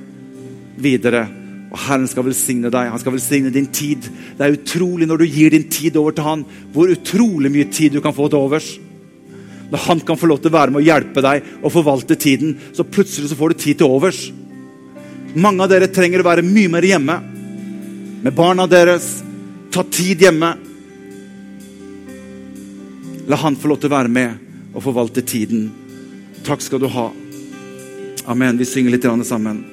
videre. 0.75 1.27
Og 1.75 1.81
Herren 1.89 2.07
skal 2.07 2.23
velsigne 2.23 2.71
deg. 2.71 2.87
Han 2.87 3.01
skal 3.01 3.17
velsigne 3.17 3.51
din 3.51 3.67
tid. 3.67 4.07
Det 4.37 4.45
er 4.45 4.55
utrolig 4.55 5.09
når 5.09 5.19
du 5.19 5.25
gir 5.27 5.51
din 5.51 5.67
tid 5.67 5.97
over 5.99 6.15
til 6.15 6.23
han, 6.23 6.45
hvor 6.71 6.91
utrolig 6.93 7.51
mye 7.51 7.67
tid 7.67 7.97
du 7.97 8.01
kan 8.03 8.15
få 8.15 8.29
til 8.31 8.39
overs. 8.39 8.69
Når 9.73 9.83
han 9.89 10.03
kan 10.07 10.19
få 10.19 10.29
lov 10.31 10.39
til 10.39 10.53
å 10.53 10.55
være 10.55 10.71
med 10.71 10.83
og 10.83 10.87
hjelpe 10.87 11.23
deg 11.25 11.49
og 11.59 11.73
forvalte 11.73 12.15
tiden, 12.15 12.55
så 12.71 12.87
plutselig 12.87 13.33
så 13.33 13.39
får 13.39 13.51
du 13.51 13.63
tid 13.65 13.81
til 13.81 13.91
overs. 13.91 14.21
Mange 15.35 15.65
av 15.65 15.73
dere 15.73 15.91
trenger 15.91 16.23
å 16.23 16.29
være 16.29 16.47
mye 16.47 16.71
mer 16.71 16.87
hjemme 16.87 17.19
med 18.23 18.37
barna 18.39 18.69
deres. 18.71 19.11
Ta 19.75 19.83
tid 19.83 20.23
hjemme. 20.23 20.55
La 23.27 23.43
han 23.43 23.59
få 23.59 23.73
lov 23.73 23.83
til 23.83 23.91
å 23.91 23.97
være 23.97 24.15
med 24.15 24.71
og 24.71 24.83
forvalte 24.85 25.27
tiden. 25.27 25.67
Takk 26.47 26.63
skal 26.63 26.79
du 26.79 26.87
ha. 26.95 27.09
Amen. 28.31 28.61
Vi 28.61 28.69
synger 28.69 28.95
litt 28.95 29.11
sammen. 29.27 29.65